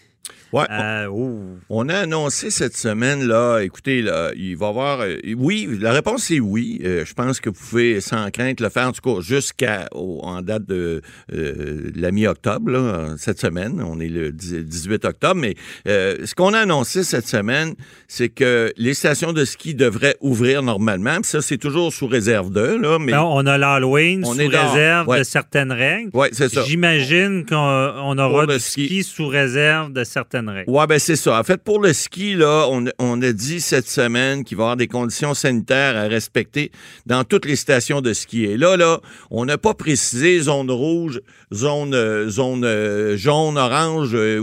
[0.53, 1.59] Ouais, Euh, ouh.
[1.69, 5.01] On a annoncé cette semaine, là, écoutez, là, il va y avoir.
[5.01, 6.81] euh, oui, la réponse est oui.
[6.85, 10.21] Euh, je pense que vous pouvez sans crainte le faire, en tout cas, jusqu'à au-
[10.23, 13.83] en date de la mi-octobre, cette semaine.
[13.85, 15.41] On est le 10 18 octobre.
[15.41, 15.55] Mais
[15.87, 17.75] ce qu'on a annoncé cette semaine,
[18.09, 21.17] c'est que les stations de ski devraient ouvrir normalement.
[21.17, 22.99] Puis ça, c'est toujours sous réserve d'eux, là.
[23.01, 25.19] Mais Non, on a l'Halloween On sous est réserve ouais.
[25.21, 26.11] de certaines règles.
[26.15, 26.63] ouais, c'est ça.
[26.65, 28.87] J'imagine qu'on on aura du ski.
[28.87, 29.03] ski.
[29.03, 30.71] sous réserve de certaines règles.
[30.71, 31.39] Ouais, ben c'est ça.
[31.39, 34.65] En fait, pour le ski, là, on, on a dit cette semaine qu'il va y
[34.65, 36.71] avoir des conditions sanitaires à respecter
[37.07, 38.45] dans toutes les stations de ski.
[38.45, 39.01] Et là, là,
[39.31, 41.21] on n'a pas précisé zone rouge,
[41.53, 44.41] zone, euh, zone euh, jaune, orange, euh,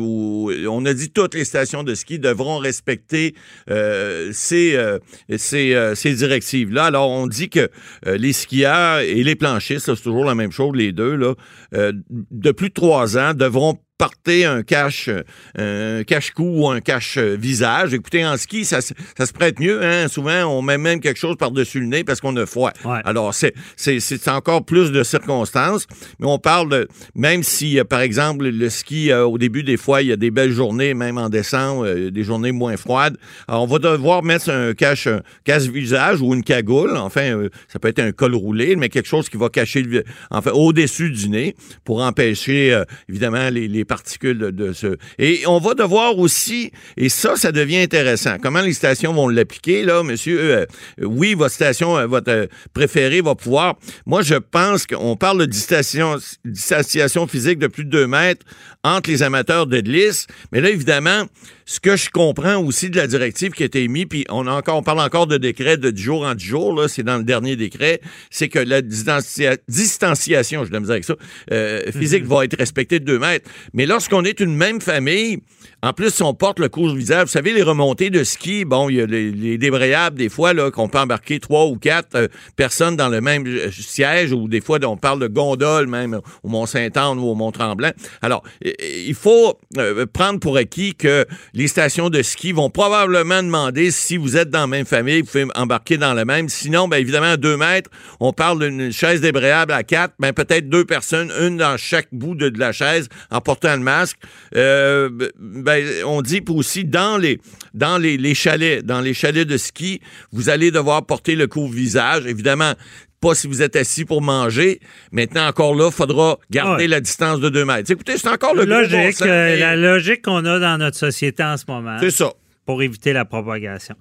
[0.68, 3.36] on a dit toutes les stations de ski devront respecter
[3.68, 4.98] ces,
[5.38, 6.86] ces, ces directives-là.
[6.86, 7.70] Alors, on dit que
[8.06, 11.34] les skieurs et les planchistes, c'est toujours la même chose, les deux, là,
[11.72, 15.10] de plus de trois ans, devront porter un cache
[15.58, 17.94] un cache-cou ou un cache-visage.
[17.94, 19.84] Écoutez, en ski, ça, se- ça se prête mieux.
[19.84, 20.08] Hein?
[20.08, 22.72] Souvent, on met même quelque chose par-dessus le nez parce qu'on a froid.
[22.86, 23.02] Ouais.
[23.04, 25.86] Alors, c'est, c'est, c'est encore plus de circonstances.
[26.20, 29.78] Mais on parle de, même si, euh, par exemple, le ski, euh, au début, des
[29.78, 33.18] fois, il y a des belles journées, même en décembre, euh, des journées moins froides.
[33.50, 36.96] Alors, on va devoir mettre un cache, un cache-visage ou une cagoule.
[36.96, 40.06] Enfin, euh, ça peut être un col roulé, mais quelque chose qui va cacher, le,
[40.32, 44.72] enfin, au-dessus du nez pour empêcher, euh, évidemment, les, les particules de.
[45.18, 49.84] Et on va devoir aussi, et ça, ça devient intéressant, comment les stations vont l'appliquer,
[49.84, 50.40] là, monsieur?
[50.40, 50.66] Euh,
[51.02, 53.78] euh, oui, votre station, euh, votre préférée va pouvoir...
[54.06, 58.46] Moi, je pense qu'on parle de distanciation, distanciation physique de plus de 2 mètres
[58.84, 61.26] entre les amateurs de glisse, mais là, évidemment,
[61.66, 64.52] ce que je comprends aussi de la directive qui a été émise, puis on, a
[64.52, 67.18] encore, on parle encore de décret de 10 jours en 10 jours, là, c'est dans
[67.18, 68.00] le dernier décret,
[68.30, 71.16] c'est que la distancia- distanciation, je dois me dire avec ça,
[71.52, 73.50] euh, physique va être respectée de 2 mètres.
[73.74, 75.40] Mais lorsqu'on est une même famille,
[75.82, 78.96] en plus, si on porte le couvre-visage, vous savez, les remontées de ski, bon, il
[78.98, 82.28] y a les, les débrayables, des fois, là, qu'on peut embarquer trois ou quatre euh,
[82.56, 86.50] personnes dans le même euh, siège, ou des fois, on parle de gondole, même au
[86.50, 87.92] Mont-Saint-Anne ou au Mont-Tremblant.
[88.22, 93.44] Alors, euh, il faut euh, prendre pour acquis que les stations de ski vont probablement
[93.44, 96.50] demander si vous êtes dans la même famille, vous pouvez embarquer dans la même.
[96.50, 100.70] Sinon, bien évidemment, à deux mètres, on parle d'une chaise débrayable à quatre, ben peut-être
[100.70, 104.18] deux personnes, une dans chaque bout de, la chaise, en portant le masque.
[104.56, 105.69] Euh, ben,
[106.06, 107.40] on dit aussi dans les
[107.74, 110.02] dans les, les chalets, dans les chalets de ski,
[110.32, 112.26] vous allez devoir porter le couvre-visage.
[112.26, 112.74] Évidemment,
[113.22, 114.80] pas si vous êtes assis pour manger.
[115.12, 116.88] Maintenant, encore là, il faudra garder Ouais.
[116.88, 117.92] la distance de deux mètres.
[117.92, 121.58] Écoutez, c'est encore le bon logique, euh, la logique qu'on a dans notre société en
[121.58, 122.32] ce moment C'est ça.
[122.66, 123.96] pour éviter la propagation.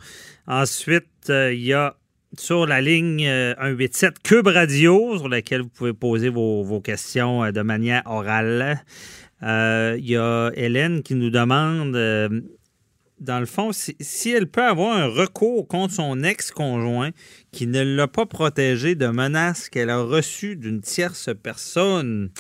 [0.47, 1.95] Ensuite, euh, il y a
[2.37, 7.45] sur la ligne euh, 187 Cube Radio, sur laquelle vous pouvez poser vos, vos questions
[7.45, 8.83] euh, de manière orale.
[9.43, 12.29] Euh, Il y a Hélène qui nous demande, euh,
[13.21, 17.11] dans le fond, si, si elle peut avoir un recours contre son ex-conjoint
[17.51, 22.31] qui ne l'a pas protégé de menaces qu'elle a reçues d'une tierce personne.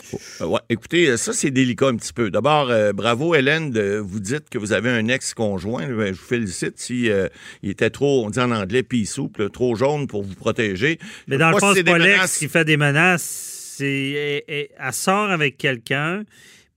[0.40, 2.30] Euh, ouais, écoutez, euh, ça, c'est délicat un petit peu.
[2.30, 5.86] D'abord, euh, bravo, Hélène, de, vous dites que vous avez un ex-conjoint.
[5.88, 7.26] Ben, je vous félicite si euh,
[7.62, 10.98] il était trop, on dit en anglais, pea soup, là, trop jaune pour vous protéger.
[11.26, 12.38] Mais dans le fond, si c'est pas l'ex menaces.
[12.38, 13.54] qui fait des menaces.
[13.78, 16.22] C'est, elle, elle- elle sort avec quelqu'un,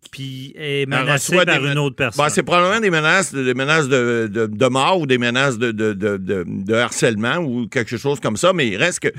[0.09, 2.25] puis est menacé par une autre personne.
[2.29, 7.37] c'est probablement des menaces, des menaces de, de, mort ou des menaces de, de, harcèlement
[7.37, 9.09] ou quelque chose comme ça, mais il reste que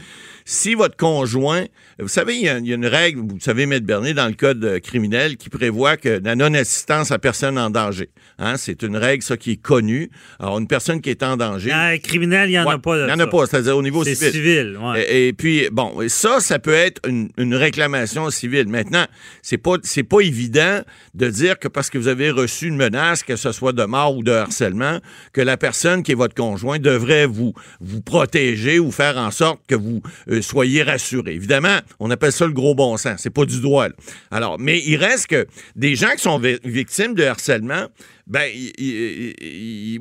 [0.45, 1.67] si votre conjoint,
[2.01, 5.37] vous savez, il y, a, une règle, vous savez, Maître Bernier, dans le code criminel
[5.37, 8.11] qui prévoit que la non-assistance à personne en danger.
[8.39, 10.11] Hein, c'est une règle, ça, qui est connue.
[10.41, 11.71] Alors, une personne qui est en danger.
[11.71, 12.99] Dans criminel, il n'y en a pas.
[12.99, 14.17] Il n'y en a pas, c'est-à-dire au niveau civil.
[14.19, 14.79] C'est civil,
[15.09, 18.67] et, puis, bon, ça, ça peut être une, une réclamation civile.
[18.69, 19.07] Maintenant,
[19.43, 20.72] c'est pas, c'est pas évident
[21.15, 24.17] de dire que parce que vous avez reçu une menace, que ce soit de mort
[24.17, 24.99] ou de harcèlement,
[25.33, 29.61] que la personne qui est votre conjoint devrait vous, vous protéger ou faire en sorte
[29.67, 31.35] que vous euh, soyez rassuré.
[31.35, 33.21] Évidemment, on appelle ça le gros bon sens.
[33.23, 33.89] C'est pas du droit.
[34.31, 35.47] Alors, mais il reste que
[35.77, 37.87] des gens qui sont victimes de harcèlement,
[38.27, 38.51] ben,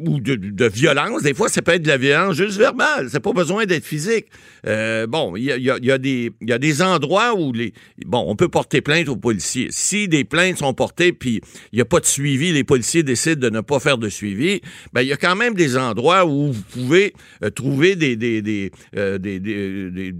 [0.05, 1.23] ou de, violence.
[1.23, 3.09] Des fois, ça peut être de la violence juste verbale.
[3.09, 4.27] C'est pas besoin d'être physique.
[4.67, 7.73] Euh, bon, il y a, y, y a des endroits où les,
[8.05, 9.67] bon, on peut porter plainte aux policiers.
[9.71, 11.41] Si des plaintes sont portées puis
[11.71, 14.61] il n'y a pas de suivi, les policiers décident de ne pas faire de suivi,
[14.93, 17.13] ben, il y a quand même des endroits où vous pouvez
[17.43, 20.13] euh, trouver des, des, des, euh, des, des,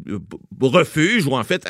[0.60, 1.68] refuges ou en fait,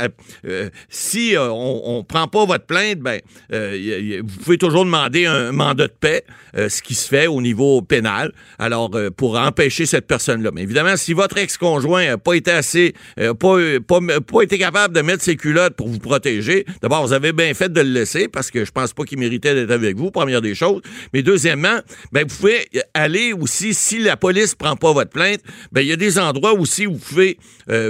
[0.89, 5.93] si on, ne prend pas votre plainte, ben, vous pouvez toujours demander un mandat de
[5.93, 6.20] paix
[6.57, 8.31] euh, ce qui se fait au niveau pénal.
[8.59, 10.51] Alors, euh, pour empêcher cette personne-là.
[10.53, 13.57] Mais évidemment, si votre ex-conjoint n'a pas été assez, euh, pas,
[13.87, 17.71] pas, été capable de mettre ses culottes pour vous protéger, d'abord, vous avez bien fait
[17.71, 20.55] de le laisser parce que je pense pas qu'il méritait d'être avec vous, première des
[20.55, 20.81] choses.
[21.13, 21.79] Mais deuxièmement,
[22.11, 25.39] ben, vous pouvez aller aussi, si la police prend pas votre plainte,
[25.71, 27.37] ben, il y a des endroits aussi où vous pouvez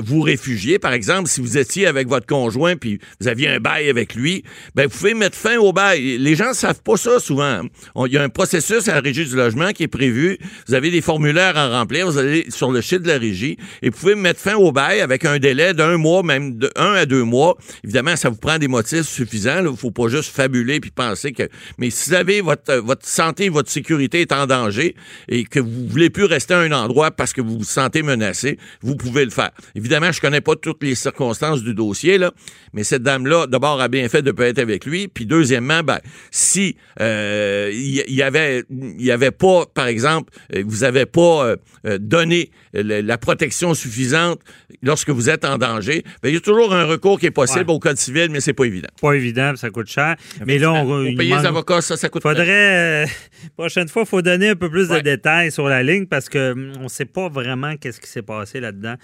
[0.04, 0.78] vous réfugier.
[0.78, 4.44] Par exemple, si vous étiez avec votre conjoint puis vous aviez un bail avec lui,
[4.76, 6.18] ben, vous pouvez mettre fin au bail.
[6.18, 7.62] Les gens savent pas ça souvent.
[8.06, 10.38] Il y a un processus à la régie du logement qui est prévu.
[10.68, 12.06] Vous avez des formulaires à remplir.
[12.06, 15.02] Vous allez sur le site de la régie et vous pouvez mettre fin au bail
[15.02, 17.58] avec un délai d'un mois, même de un à deux mois.
[17.84, 19.60] Évidemment, ça vous prend des motifs suffisants.
[19.60, 21.50] Il ne faut pas juste fabuler puis penser que.
[21.78, 24.91] Mais si vous avez votre, votre santé, votre sécurité est en danger
[25.28, 28.58] et que vous voulez plus rester à un endroit parce que vous vous sentez menacé,
[28.82, 29.52] vous pouvez le faire.
[29.76, 32.32] Évidemment, je connais pas toutes les circonstances du dossier là,
[32.74, 35.08] mais cette dame-là, d'abord, a bien fait de pas être avec lui.
[35.08, 36.00] Puis deuxièmement, ben,
[36.32, 41.56] si euh, il y, avait, il y avait pas, par exemple, euh, vous avez pas
[41.86, 44.40] euh, donné la protection suffisante
[44.82, 47.70] lorsque vous êtes en danger, ben, il y a toujours un recours qui est possible
[47.70, 48.90] au code civil, mais c'est pas évident.
[49.02, 50.16] Pas évident, ça coûte cher.
[50.46, 52.24] Mais là, on, on payer les avocats, ça, ça coûte.
[52.24, 53.06] Faudrait
[53.58, 56.52] prochaine fois, il faut donner un peu plus de détails sur la ligne parce que
[56.52, 58.96] hum, on sait pas vraiment qu'est-ce qui s'est passé là-dedans.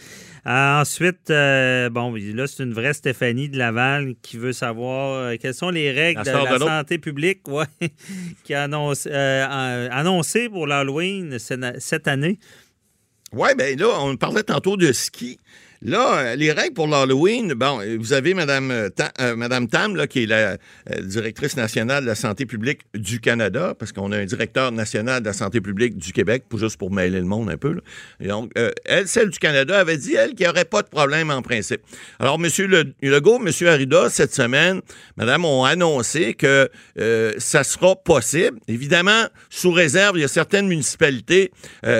[0.46, 5.92] ensuite, bon, là, c'est une vraie Stéphanie de Laval qui veut savoir quelles sont les
[5.92, 7.66] règles de la santé publique, ouais,
[8.44, 8.54] qui
[9.08, 12.40] euh, annoncé pour l'Halloween cette année.
[13.34, 15.40] Oui, bien là, on parlait tantôt de ski.
[15.84, 18.90] Là, euh, les règles pour l'Halloween, bon, vous avez Mme, euh,
[19.22, 20.58] euh, Tam, qui est la
[21.02, 25.28] directrice nationale de la santé publique du Canada, parce qu'on a un directeur national de
[25.28, 27.80] la santé publique du Québec, juste pour mêler le monde un peu.
[28.20, 28.52] donc,
[28.86, 31.82] elle, celle du Canada, avait dit, elle, qu'il n'y aurait pas de problème en principe.
[32.20, 32.50] Alors, M.
[32.68, 33.68] Le, Legault, M.
[33.68, 34.82] Arida, cette semaine,
[35.16, 36.70] Madame, ont annoncé que
[37.38, 38.60] ça sera possible.
[38.68, 41.52] Évidemment, sous réserve, il y a certaines municipalités,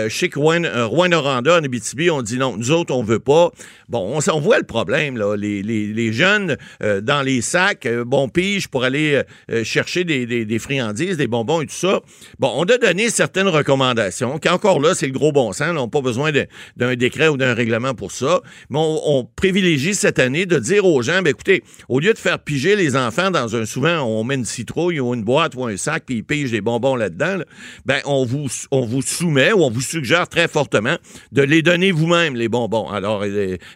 [0.10, 3.52] chez Rouen-Noranda, en Abitibi, on dit non, nous autres, on veut pas.
[3.90, 5.36] Bon, on, voit le problème, là.
[5.36, 11.18] Les, jeunes euh, dans les sacs, euh, bon pige pour aller euh, chercher des, friandises,
[11.18, 12.02] des bonbons et tout ça.
[12.40, 15.70] Bon, on a donné certaines recommandations, qui encore là, c'est le gros bon sens.
[15.72, 16.32] on n'a pas besoin
[16.76, 18.42] d'un décret ou d'un règlement pour ça.
[18.70, 22.40] Mais on, privilégie cette année de dire aux gens, ben, écoutez, au lieu de faire
[22.40, 25.78] piger les enfants dans un, souvent, on met une citrouille ou une boîte ou un
[25.78, 27.38] sac, puis ils pigent des bonbons là-dedans,
[27.86, 30.98] ben, on vous, on vous soumet ou on vous suggère très fortement
[31.32, 32.90] de les donner vous-même, les bonbons.
[32.90, 33.24] Alors,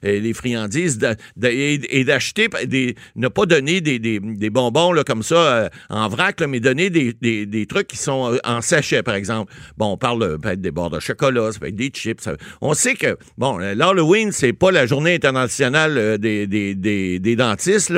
[0.03, 0.99] les, friandises
[1.43, 2.47] et, d'acheter,
[3.15, 7.97] ne pas donner des, bonbons comme ça euh, en vrac, mais donner des, trucs qui
[7.97, 9.53] sont euh, en sachet, par exemple.
[9.77, 12.27] Bon, on parle euh, peut-être des bords de chocolat, ça peut être des chips.
[12.61, 17.93] on sait que, bon, l'Halloween, c'est pas la journée internationale des, dentistes.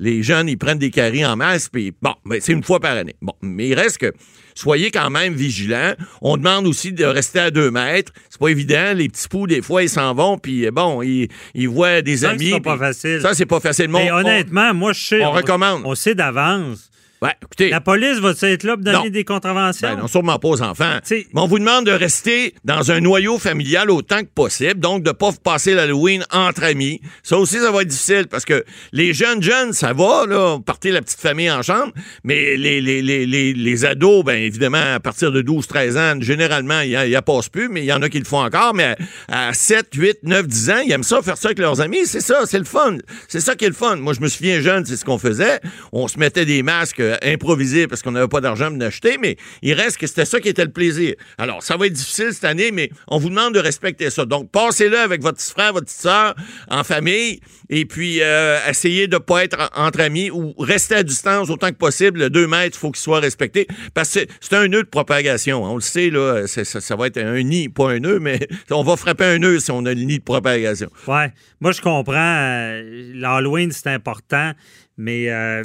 [0.00, 2.96] Les jeunes, ils prennent des caries en masse, puis bon, mais c'est une fois par
[2.96, 3.16] année.
[3.22, 4.12] Bon, mais il reste que
[4.56, 5.94] soyez quand même vigilants.
[6.20, 8.12] On demande aussi de rester à deux mètres.
[8.28, 8.92] C'est pas évident.
[8.94, 12.50] Les petits poux, des fois, ils s'en vont, puis bon, ils, ils voient des amis.
[12.50, 13.20] Ça, c'est pas facile.
[13.22, 13.88] Ça, c'est pas facile.
[13.88, 15.24] Mais honnêtement, moi, je sais.
[15.24, 15.82] On, recommande.
[15.84, 16.90] On sait d'avance
[17.22, 19.88] Ouais, écoutez, la police va être là pour donner des contraventions?
[19.88, 20.98] Ben non, sûrement pas aux enfants.
[21.10, 25.08] Mais on vous demande de rester dans un noyau familial autant que possible, donc de
[25.08, 27.00] ne pas passer l'Halloween entre amis.
[27.22, 30.92] Ça aussi, ça va être difficile parce que les jeunes jeunes, ça va, là, partir
[30.92, 31.92] la petite famille en chambre,
[32.22, 36.90] mais les, les, les, les, ados, ben évidemment, à partir de 12-13 ans, généralement, il
[36.90, 38.94] n'y a, passe plus, mais il y en a qui le font encore, mais
[39.28, 42.04] à, 7, 8, 9, 10 ans, ils aiment ça, faire ça avec leurs amis.
[42.04, 42.98] C'est ça, c'est le fun.
[43.26, 43.96] C'est ça qui est le fun.
[43.96, 45.60] Moi, je me souviens jeune, c'est ce qu'on faisait.
[45.92, 49.72] On se mettait des masques improvisé parce qu'on n'avait pas d'argent pour l'acheter, mais il
[49.72, 51.14] reste que c'était ça qui était le plaisir.
[51.38, 54.24] Alors, ça va être difficile cette année, mais on vous demande de respecter ça.
[54.24, 56.34] Donc, passez-le avec votre petit frère, votre petite soeur,
[56.68, 61.02] en famille, et puis euh, essayez de ne pas être entre amis ou rester à
[61.02, 62.20] distance autant que possible.
[62.20, 65.64] Le 2 mètres, il faut qu'il soit respecté parce que c'est un nœud de propagation.
[65.64, 68.38] On le sait, là, ça, va être un nid, pas un nœud, mais
[68.70, 70.88] on va frapper un nœud si on a le nid de propagation.
[71.06, 71.32] Ouais.
[71.60, 72.14] Moi, je comprends.
[72.16, 74.52] Euh, L'Halloween, c'est important,
[74.96, 75.62] mais euh,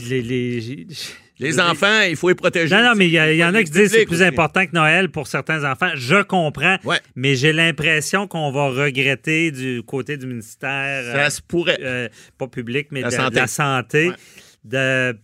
[0.00, 0.86] les, les,
[1.38, 2.74] les enfants, il faut les protéger.
[2.74, 5.10] Non, non, mais il y, en a qui disent que c'est plus important que Noël
[5.10, 5.90] pour certains enfants.
[5.94, 6.76] Je comprends,
[7.16, 11.04] mais j'ai l'impression qu'on va regretter du côté du ministère.
[11.12, 11.78] Ça se pourrait.
[11.80, 14.12] Euh, pas public, mais de, la santé.
[14.64, 15.16] De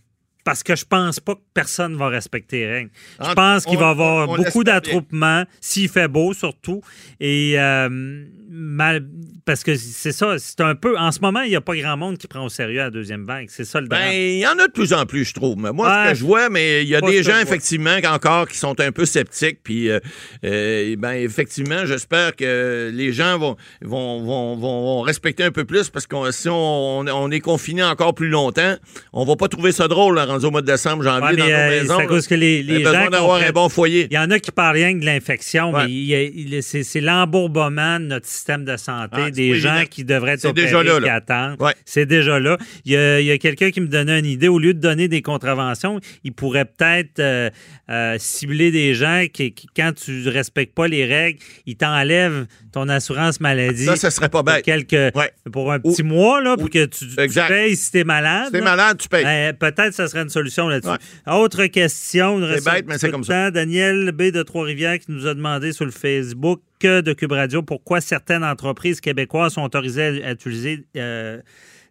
[0.43, 2.89] parce que je pense pas que personne va respecter les règles.
[3.19, 6.81] Je pense qu'il va y avoir beaucoup d'attroupements, s'il fait beau surtout.
[7.19, 9.05] Et euh, mal,
[9.45, 10.97] parce que c'est ça, c'est un peu.
[10.97, 13.25] En ce moment, il n'y a pas grand monde qui prend au sérieux la deuxième
[13.25, 13.47] vague.
[13.49, 14.01] C'est ça le drame.
[14.01, 15.57] Ben, il y en a de plus en plus, je trouve.
[15.57, 18.79] Moi, ce que je vois, mais il y a des gens, effectivement, encore qui sont
[18.79, 19.59] un peu sceptiques.
[19.63, 19.99] Puis, euh,
[20.43, 25.89] euh, ben, effectivement, j'espère que les gens vont, vont, vont, vont, respecter un peu plus
[25.89, 28.75] parce que si on, est confiné encore plus longtemps,
[29.13, 31.69] on va pas trouver ça drôle, rendu au mois de décembre, janvier, dans nos euh,
[31.69, 31.95] maisons.
[31.97, 33.09] C'est à cause que les, les gens.
[33.09, 34.07] d'avoir un bon foyer.
[34.11, 38.65] Il y en a qui parlent rien de l'infection, mais c'est l'embourbement de notre système
[38.65, 41.57] de santé, ah, des gens qui devraient être opérés déjà là, qui attendent.
[41.85, 42.57] C'est déjà là.
[42.85, 44.47] Il y a, quelqu'un qui me donnait une idée.
[44.47, 47.49] Au lieu de donner des contraventions, il pourrait peut-être euh,
[47.89, 52.89] euh, cibler des gens qui, quand tu ne respectes pas les règles, ils t'enlèvent ton
[52.89, 53.85] assurance maladie.
[53.85, 54.65] Ça, ce serait pas bête.
[54.65, 55.13] Pour, quelques,
[55.51, 57.05] pour un petit mois, là, pour que tu,
[57.47, 58.47] payes si tu es malade.
[58.47, 59.23] Si tu es malade, tu payes.
[59.23, 60.97] Ben, peut-être que ça serait une solution là-dessus.
[61.27, 62.41] Autre question.
[62.55, 63.51] C'est bête, mais c'est comme ça.
[63.51, 64.31] Daniel B.
[64.31, 69.01] de Trois-Rivières qui nous a demandé sur le Facebook de Cube Radio pourquoi certaines entreprises
[69.01, 71.39] québécoises sont autorisées à, utiliser euh,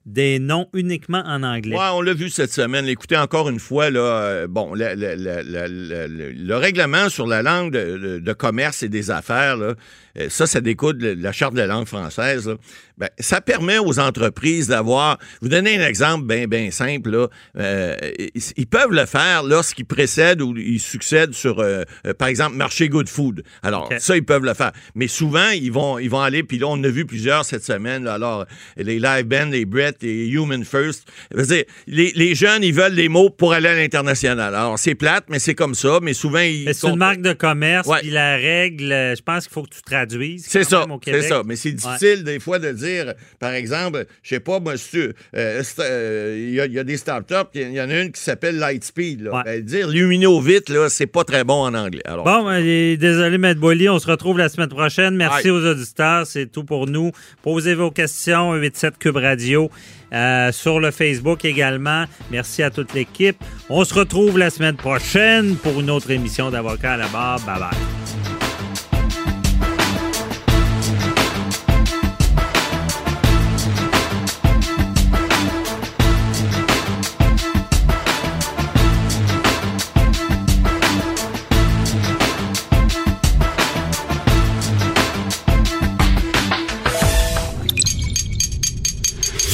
[0.07, 1.77] des noms uniquement en anglais?
[1.77, 2.87] Oui, on l'a vu cette semaine.
[2.87, 9.59] Écoutez, encore une fois, euh, le, règlement sur la langue de, commerce et des affaires,
[10.29, 12.51] ça, ça découle de la Charte de la langue française.
[13.01, 15.19] Ben, ça permet aux entreprises d'avoir.
[15.41, 17.11] Vous donnez un exemple bien, bien simple.
[17.11, 17.29] Là.
[17.59, 17.97] Euh,
[18.57, 21.85] ils peuvent le faire lorsqu'ils précèdent ou ils succèdent sur, euh,
[22.19, 23.43] par exemple, marché Good Food.
[23.63, 24.73] Alors, ça, ils peuvent le faire.
[24.95, 28.07] Mais souvent, ils vont, ils vont aller, puis là, on a vu plusieurs cette semaine.
[28.07, 28.45] alors,
[28.77, 31.09] les Live Band, les Brett, les Human First.
[31.35, 34.55] Dire, les, les, jeunes, ils veulent des mots pour aller à l'international.
[34.55, 36.01] Alors, c'est plate, mais c'est comme ça.
[36.03, 36.75] Mais souvent, ils.
[36.75, 39.81] C'est une marque de commerce, puis la règle, je pense qu'il faut que tu
[40.39, 41.43] c'est ça, c'est ça.
[41.45, 46.37] Mais c'est difficile des fois de dire, par exemple, je sais pas, monsieur, euh, euh,
[46.39, 49.23] il y, a des startups, il y en a une qui s'appelle Lightspeed.
[49.23, 49.43] Là.
[49.45, 52.03] Ben, dire lumino vite, là, c'est pas très bon en anglais.
[52.05, 55.17] Alors, bon, ben, désolé, Maître Bolly, on se retrouve la semaine prochaine.
[55.17, 57.13] Merci aux auditeurs, c'est tout pour nous.
[57.43, 59.71] Posez vos questions, 87 Cube Radio.
[60.13, 62.05] Euh, sur le Facebook également.
[62.31, 63.37] Merci à toute l'équipe.
[63.69, 67.41] On se retrouve la semaine prochaine pour une autre émission d'Avocat à la barre.
[67.41, 68.00] Bye bye.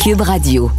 [0.07, 0.71] Cube Radio.